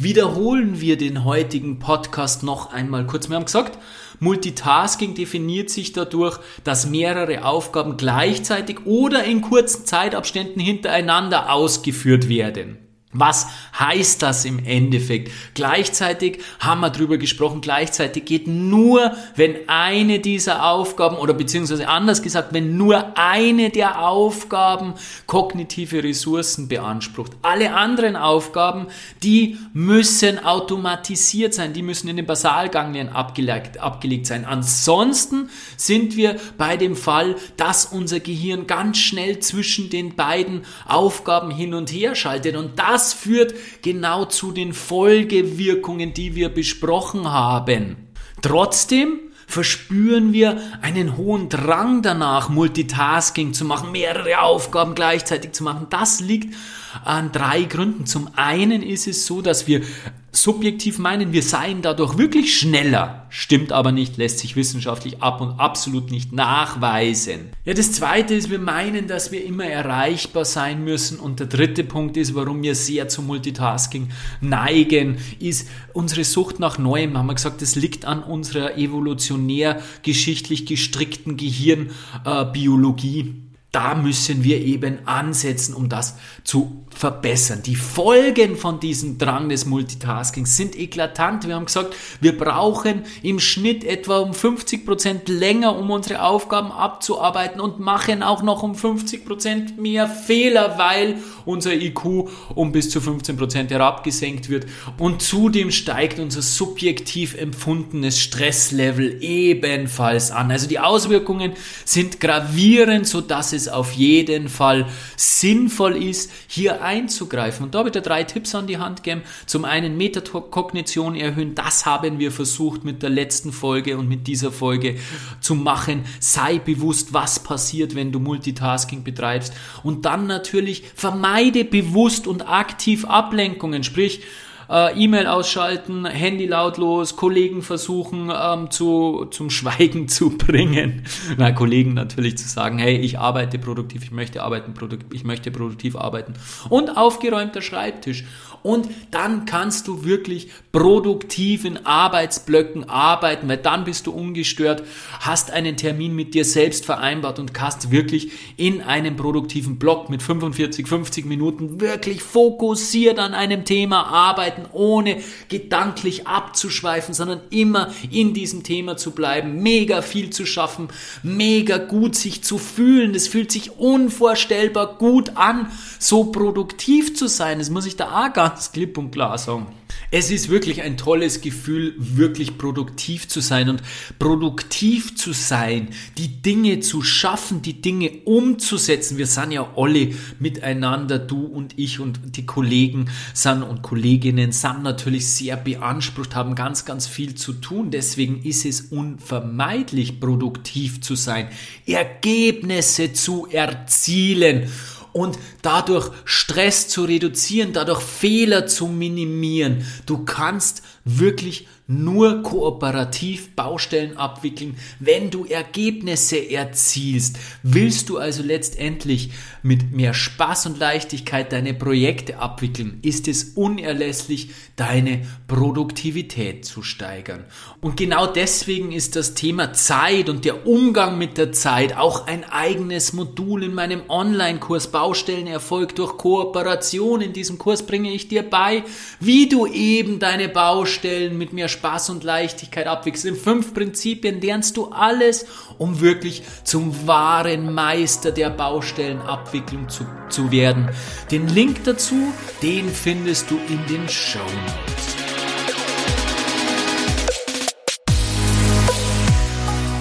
Wiederholen 0.00 0.80
wir 0.80 0.96
den 0.96 1.24
heutigen 1.24 1.80
Podcast 1.80 2.44
noch 2.44 2.72
einmal 2.72 3.04
kurz. 3.04 3.28
Wir 3.28 3.34
haben 3.34 3.46
gesagt, 3.46 3.80
Multitasking 4.20 5.16
definiert 5.16 5.70
sich 5.70 5.92
dadurch, 5.92 6.38
dass 6.62 6.88
mehrere 6.88 7.44
Aufgaben 7.44 7.96
gleichzeitig 7.96 8.86
oder 8.86 9.24
in 9.24 9.40
kurzen 9.40 9.86
Zeitabständen 9.86 10.62
hintereinander 10.62 11.52
ausgeführt 11.52 12.28
werden. 12.28 12.78
Was 13.14 13.46
heißt 13.78 14.20
das 14.20 14.44
im 14.44 14.62
Endeffekt? 14.66 15.32
Gleichzeitig 15.54 16.40
haben 16.60 16.82
wir 16.82 16.90
drüber 16.90 17.16
gesprochen, 17.16 17.62
gleichzeitig 17.62 18.26
geht 18.26 18.46
nur, 18.46 19.12
wenn 19.34 19.66
eine 19.66 20.18
dieser 20.18 20.66
Aufgaben 20.70 21.16
oder 21.16 21.32
beziehungsweise 21.32 21.88
anders 21.88 22.22
gesagt, 22.22 22.52
wenn 22.52 22.76
nur 22.76 23.16
eine 23.16 23.70
der 23.70 24.06
Aufgaben 24.06 24.92
kognitive 25.26 26.04
Ressourcen 26.04 26.68
beansprucht. 26.68 27.32
Alle 27.40 27.72
anderen 27.72 28.14
Aufgaben, 28.14 28.88
die 29.22 29.56
müssen 29.72 30.44
automatisiert 30.44 31.54
sein, 31.54 31.72
die 31.72 31.82
müssen 31.82 32.08
in 32.08 32.16
den 32.16 32.26
Basalganglien 32.26 33.08
abgelegt, 33.08 33.80
abgelegt 33.80 34.26
sein. 34.26 34.44
Ansonsten 34.44 35.48
sind 35.78 36.14
wir 36.14 36.36
bei 36.58 36.76
dem 36.76 36.94
Fall, 36.94 37.36
dass 37.56 37.86
unser 37.86 38.20
Gehirn 38.20 38.66
ganz 38.66 38.98
schnell 38.98 39.38
zwischen 39.38 39.88
den 39.88 40.14
beiden 40.14 40.66
Aufgaben 40.86 41.50
hin 41.50 41.72
und 41.72 41.90
her 41.90 42.14
schaltet 42.14 42.54
und 42.54 42.78
das 42.78 42.97
das 42.98 43.12
führt 43.12 43.54
genau 43.82 44.24
zu 44.24 44.50
den 44.50 44.72
Folgewirkungen, 44.72 46.14
die 46.14 46.34
wir 46.34 46.48
besprochen 46.48 47.30
haben. 47.30 48.08
Trotzdem 48.42 49.20
verspüren 49.46 50.32
wir 50.32 50.60
einen 50.82 51.16
hohen 51.16 51.48
Drang 51.48 52.02
danach, 52.02 52.48
Multitasking 52.48 53.54
zu 53.54 53.64
machen, 53.64 53.92
mehrere 53.92 54.40
Aufgaben 54.40 54.96
gleichzeitig 54.96 55.52
zu 55.52 55.62
machen. 55.62 55.86
Das 55.90 56.18
liegt 56.18 56.56
an 57.04 57.32
drei 57.32 57.62
Gründen. 57.64 58.06
Zum 58.06 58.28
einen 58.36 58.82
ist 58.82 59.06
es 59.06 59.26
so, 59.26 59.42
dass 59.42 59.66
wir 59.66 59.82
subjektiv 60.30 60.98
meinen, 60.98 61.32
wir 61.32 61.42
seien 61.42 61.80
dadurch 61.82 62.18
wirklich 62.18 62.58
schneller. 62.58 63.26
Stimmt 63.30 63.72
aber 63.72 63.92
nicht, 63.92 64.16
lässt 64.16 64.38
sich 64.38 64.56
wissenschaftlich 64.56 65.22
ab 65.22 65.40
und 65.40 65.58
absolut 65.58 66.10
nicht 66.10 66.32
nachweisen. 66.32 67.50
Ja, 67.64 67.74
das 67.74 67.92
zweite 67.92 68.34
ist, 68.34 68.50
wir 68.50 68.58
meinen, 68.58 69.06
dass 69.08 69.32
wir 69.32 69.44
immer 69.44 69.64
erreichbar 69.64 70.44
sein 70.44 70.84
müssen. 70.84 71.18
Und 71.18 71.40
der 71.40 71.46
dritte 71.46 71.84
Punkt 71.84 72.16
ist, 72.16 72.34
warum 72.34 72.62
wir 72.62 72.74
sehr 72.74 73.08
zum 73.08 73.26
Multitasking 73.26 74.08
neigen, 74.40 75.18
ist 75.38 75.68
unsere 75.92 76.24
Sucht 76.24 76.60
nach 76.60 76.78
Neuem. 76.78 77.16
Haben 77.16 77.26
wir 77.26 77.34
gesagt, 77.34 77.62
das 77.62 77.74
liegt 77.74 78.04
an 78.04 78.22
unserer 78.22 78.76
evolutionär 78.76 79.80
geschichtlich 80.02 80.66
gestrickten 80.66 81.36
Gehirnbiologie. 81.36 83.20
Äh, 83.20 83.47
da 83.70 83.94
müssen 83.94 84.44
wir 84.44 84.62
eben 84.62 85.06
ansetzen, 85.06 85.74
um 85.74 85.90
das 85.90 86.16
zu 86.42 86.86
verbessern. 86.88 87.62
Die 87.62 87.76
Folgen 87.76 88.56
von 88.56 88.80
diesem 88.80 89.18
Drang 89.18 89.50
des 89.50 89.66
Multitaskings 89.66 90.56
sind 90.56 90.74
eklatant. 90.74 91.46
Wir 91.46 91.54
haben 91.54 91.66
gesagt, 91.66 91.94
wir 92.20 92.36
brauchen 92.36 93.04
im 93.22 93.38
Schnitt 93.38 93.84
etwa 93.84 94.18
um 94.18 94.32
50 94.32 94.86
Prozent 94.86 95.28
länger, 95.28 95.78
um 95.78 95.90
unsere 95.90 96.22
Aufgaben 96.22 96.72
abzuarbeiten 96.72 97.60
und 97.60 97.78
machen 97.78 98.22
auch 98.22 98.42
noch 98.42 98.62
um 98.62 98.74
50 98.74 99.26
Prozent 99.26 99.78
mehr 99.78 100.08
Fehler, 100.08 100.78
weil 100.78 101.18
unser 101.44 101.74
IQ 101.74 102.30
um 102.54 102.72
bis 102.72 102.88
zu 102.88 103.02
15 103.02 103.36
Prozent 103.36 103.70
herabgesenkt 103.70 104.48
wird. 104.48 104.66
Und 104.96 105.20
zudem 105.20 105.70
steigt 105.70 106.18
unser 106.18 106.40
subjektiv 106.40 107.36
empfundenes 107.36 108.18
Stresslevel 108.18 109.22
ebenfalls 109.22 110.30
an. 110.30 110.50
Also 110.50 110.66
die 110.66 110.78
Auswirkungen 110.78 111.52
sind 111.84 112.18
gravierend, 112.18 113.06
sodass 113.06 113.52
es 113.52 113.57
auf 113.66 113.92
jeden 113.92 114.48
Fall 114.48 114.86
sinnvoll 115.16 115.96
ist, 115.96 116.30
hier 116.46 116.82
einzugreifen. 116.82 117.64
Und 117.64 117.74
da 117.74 117.82
dir 117.82 118.02
drei 118.02 118.22
Tipps 118.22 118.54
an 118.54 118.66
die 118.66 118.78
Hand 118.78 119.02
gegeben. 119.02 119.22
Zum 119.46 119.64
einen 119.64 119.96
Metakognition 119.96 121.16
erhöhen. 121.16 121.54
Das 121.54 121.86
haben 121.86 122.18
wir 122.18 122.30
versucht 122.30 122.84
mit 122.84 123.02
der 123.02 123.10
letzten 123.10 123.52
Folge 123.52 123.96
und 123.96 124.08
mit 124.08 124.26
dieser 124.26 124.52
Folge 124.52 124.96
zu 125.40 125.54
machen. 125.54 126.04
Sei 126.20 126.58
bewusst, 126.58 127.12
was 127.12 127.42
passiert, 127.42 127.94
wenn 127.94 128.12
du 128.12 128.20
Multitasking 128.20 129.02
betreibst. 129.02 129.52
Und 129.82 130.04
dann 130.04 130.26
natürlich 130.26 130.84
vermeide 130.94 131.64
bewusst 131.64 132.26
und 132.26 132.48
aktiv 132.48 133.06
Ablenkungen. 133.06 133.82
Sprich, 133.82 134.20
äh, 134.70 135.02
E-Mail 135.02 135.26
ausschalten, 135.26 136.06
Handy 136.06 136.46
lautlos, 136.46 137.16
Kollegen 137.16 137.62
versuchen 137.62 138.30
ähm, 138.34 138.70
zu, 138.70 139.26
zum 139.30 139.50
Schweigen 139.50 140.08
zu 140.08 140.30
bringen. 140.38 141.04
Na, 141.36 141.52
Kollegen 141.52 141.94
natürlich 141.94 142.38
zu 142.38 142.48
sagen, 142.48 142.78
hey, 142.78 142.96
ich 142.96 143.18
arbeite 143.18 143.58
produktiv, 143.58 144.04
ich 144.04 144.10
möchte 144.10 144.42
arbeiten, 144.42 144.74
ich 145.12 145.24
möchte 145.24 145.50
produktiv 145.50 145.96
arbeiten. 145.96 146.34
Und 146.68 146.96
aufgeräumter 146.96 147.62
Schreibtisch. 147.62 148.24
Und 148.62 148.88
dann 149.10 149.44
kannst 149.44 149.88
du 149.88 150.04
wirklich 150.04 150.50
produktiv 150.72 151.64
in 151.64 151.86
Arbeitsblöcken 151.86 152.88
arbeiten, 152.88 153.48
weil 153.48 153.56
dann 153.56 153.84
bist 153.84 154.06
du 154.06 154.12
ungestört, 154.12 154.82
hast 155.20 155.50
einen 155.50 155.76
Termin 155.76 156.14
mit 156.14 156.34
dir 156.34 156.44
selbst 156.44 156.84
vereinbart 156.84 157.38
und 157.38 157.54
kannst 157.54 157.90
wirklich 157.90 158.30
in 158.56 158.82
einem 158.82 159.16
produktiven 159.16 159.78
Block 159.78 160.10
mit 160.10 160.22
45, 160.22 160.86
50 160.86 161.26
Minuten 161.26 161.80
wirklich 161.80 162.22
fokussiert 162.22 163.18
an 163.18 163.34
einem 163.34 163.64
Thema 163.64 164.06
arbeiten 164.06 164.66
ohne 164.72 165.18
gedanklich 165.48 166.26
abzuschweifen, 166.26 167.14
sondern 167.14 167.40
immer 167.50 167.92
in 168.10 168.34
diesem 168.34 168.62
Thema 168.62 168.96
zu 168.96 169.12
bleiben, 169.12 169.62
mega 169.62 170.02
viel 170.02 170.30
zu 170.30 170.46
schaffen, 170.46 170.88
mega 171.22 171.78
gut 171.78 172.14
sich 172.14 172.44
zu 172.44 172.58
fühlen. 172.58 173.14
Es 173.14 173.28
fühlt 173.28 173.50
sich 173.50 173.78
unvorstellbar 173.78 174.98
gut 174.98 175.32
an, 175.36 175.70
so 175.98 176.24
produktiv 176.24 177.16
zu 177.16 177.26
sein. 177.26 177.58
Das 177.58 177.70
muss 177.70 177.86
ich 177.86 177.96
da 177.96 178.26
auch 178.26 178.32
ganz 178.48 178.72
klipp 178.72 178.96
und 178.96 179.10
klar 179.10 179.36
sagen. 179.36 179.66
Es 180.10 180.30
ist 180.30 180.48
wirklich 180.48 180.82
ein 180.82 180.96
tolles 180.96 181.40
Gefühl, 181.40 181.94
wirklich 181.98 182.56
produktiv 182.56 183.28
zu 183.28 183.40
sein 183.40 183.68
und 183.68 183.82
produktiv 184.18 185.16
zu 185.16 185.32
sein, 185.32 185.88
die 186.16 186.40
Dinge 186.40 186.80
zu 186.80 187.02
schaffen, 187.02 187.60
die 187.60 187.82
Dinge 187.82 188.10
umzusetzen. 188.24 189.18
Wir 189.18 189.26
sind 189.26 189.52
ja 189.52 189.68
alle 189.76 190.14
miteinander, 190.38 191.18
du 191.18 191.44
und 191.44 191.78
ich 191.78 192.00
und 192.00 192.36
die 192.36 192.46
Kollegen 192.46 193.10
sind 193.34 193.62
und 193.62 193.82
Kolleginnen 193.82 194.52
sind 194.52 194.82
natürlich 194.82 195.26
sehr 195.26 195.56
beansprucht, 195.56 196.34
haben 196.34 196.54
ganz, 196.54 196.84
ganz 196.84 197.06
viel 197.06 197.34
zu 197.34 197.52
tun. 197.52 197.90
Deswegen 197.90 198.42
ist 198.42 198.64
es 198.64 198.80
unvermeidlich, 198.80 200.20
produktiv 200.20 201.02
zu 201.02 201.16
sein, 201.16 201.48
Ergebnisse 201.86 203.12
zu 203.12 203.46
erzielen 203.50 204.70
und 205.12 205.38
dadurch 205.62 206.10
Stress 206.24 206.88
zu 206.88 207.04
reduzieren, 207.04 207.72
dadurch 207.72 208.02
Fehler 208.02 208.66
zu 208.66 208.86
minimieren. 208.86 209.84
Du 210.06 210.24
kannst 210.24 210.82
wirklich 211.08 211.66
nur 211.90 212.42
kooperativ 212.42 213.56
Baustellen 213.56 214.18
abwickeln, 214.18 214.76
wenn 215.00 215.30
du 215.30 215.46
Ergebnisse 215.46 216.36
erzielst. 216.36 217.38
Willst 217.62 218.10
du 218.10 218.18
also 218.18 218.42
letztendlich 218.42 219.30
mit 219.62 219.92
mehr 219.92 220.12
Spaß 220.12 220.66
und 220.66 220.78
Leichtigkeit 220.78 221.50
deine 221.50 221.72
Projekte 221.72 222.38
abwickeln, 222.38 222.98
ist 223.00 223.26
es 223.26 223.52
unerlässlich, 223.54 224.50
deine 224.76 225.26
Produktivität 225.48 226.66
zu 226.66 226.82
steigern. 226.82 227.44
Und 227.80 227.96
genau 227.96 228.26
deswegen 228.26 228.92
ist 228.92 229.16
das 229.16 229.32
Thema 229.32 229.72
Zeit 229.72 230.28
und 230.28 230.44
der 230.44 230.66
Umgang 230.66 231.16
mit 231.16 231.38
der 231.38 231.52
Zeit 231.52 231.96
auch 231.96 232.26
ein 232.26 232.44
eigenes 232.44 233.14
Modul 233.14 233.64
in 233.64 233.74
meinem 233.74 234.02
Online-Kurs 234.08 234.88
Baustellenerfolg 234.88 235.96
durch 235.96 236.18
Kooperation. 236.18 237.22
In 237.22 237.32
diesem 237.32 237.56
Kurs 237.56 237.86
bringe 237.86 238.12
ich 238.12 238.28
dir 238.28 238.42
bei, 238.42 238.84
wie 239.20 239.48
du 239.48 239.66
eben 239.66 240.18
deine 240.18 240.50
Baustellen 240.50 240.97
mit 241.04 241.52
mehr 241.52 241.68
Spaß 241.68 242.10
und 242.10 242.24
Leichtigkeit 242.24 242.86
abwickelst. 242.86 243.24
In 243.24 243.36
fünf 243.36 243.74
Prinzipien 243.74 244.40
lernst 244.40 244.76
du 244.76 244.86
alles, 244.86 245.46
um 245.78 246.00
wirklich 246.00 246.42
zum 246.64 247.06
wahren 247.06 247.72
Meister 247.72 248.32
der 248.32 248.50
Baustellenabwicklung 248.50 249.88
zu, 249.88 250.04
zu 250.28 250.50
werden. 250.50 250.88
Den 251.30 251.48
Link 251.48 251.84
dazu, 251.84 252.32
den 252.62 252.88
findest 252.88 253.50
du 253.50 253.58
in 253.68 253.86
den 253.86 254.08
Show 254.08 254.38
Notes. 254.38 255.18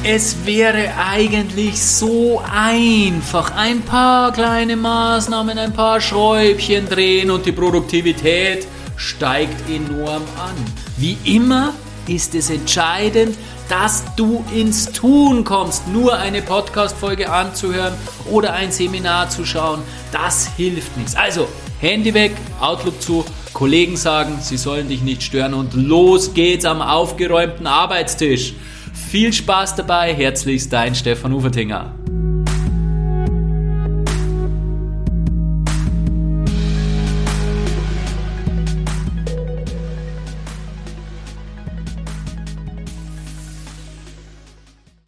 Es 0.10 0.46
wäre 0.46 0.94
eigentlich 0.98 1.84
so 1.84 2.42
einfach. 2.50 3.54
Ein 3.58 3.82
paar 3.82 4.32
kleine 4.32 4.78
Maßnahmen, 4.78 5.58
ein 5.58 5.74
paar 5.74 6.00
Schräubchen 6.00 6.88
drehen 6.88 7.30
und 7.30 7.46
die 7.46 7.52
Produktivität 7.52 8.66
steigt 8.96 9.70
enorm 9.70 10.24
an. 10.40 10.87
Wie 10.98 11.16
immer 11.26 11.74
ist 12.08 12.34
es 12.34 12.50
entscheidend, 12.50 13.38
dass 13.70 14.04
du 14.16 14.44
ins 14.52 14.92
Tun 14.92 15.44
kommst. 15.44 15.88
Nur 15.88 16.18
eine 16.18 16.42
Podcast-Folge 16.42 17.32
anzuhören 17.32 17.94
oder 18.32 18.54
ein 18.54 18.72
Seminar 18.72 19.30
zu 19.30 19.46
schauen, 19.46 19.82
das 20.12 20.48
hilft 20.56 20.98
nichts. 20.98 21.16
Also, 21.16 21.48
Handy 21.80 22.16
weg, 22.16 22.32
Outlook 22.60 23.00
zu, 23.00 23.26
Kollegen 23.54 23.96
sagen, 23.96 24.40
sie 24.42 24.58
sollen 24.58 24.90
dich 24.90 25.04
nicht 25.04 25.22
stören 25.22 25.54
und 25.54 25.76
los 25.76 26.34
geht's 26.34 26.66
am 26.66 26.82
aufgeräumten 26.82 27.68
Arbeitstisch. 27.68 28.54
Viel 29.12 29.32
Spaß 29.32 29.76
dabei, 29.76 30.16
herzlichst 30.16 30.74
dein 30.74 30.96
Stefan 30.96 31.32
Ufertinger. 31.32 31.94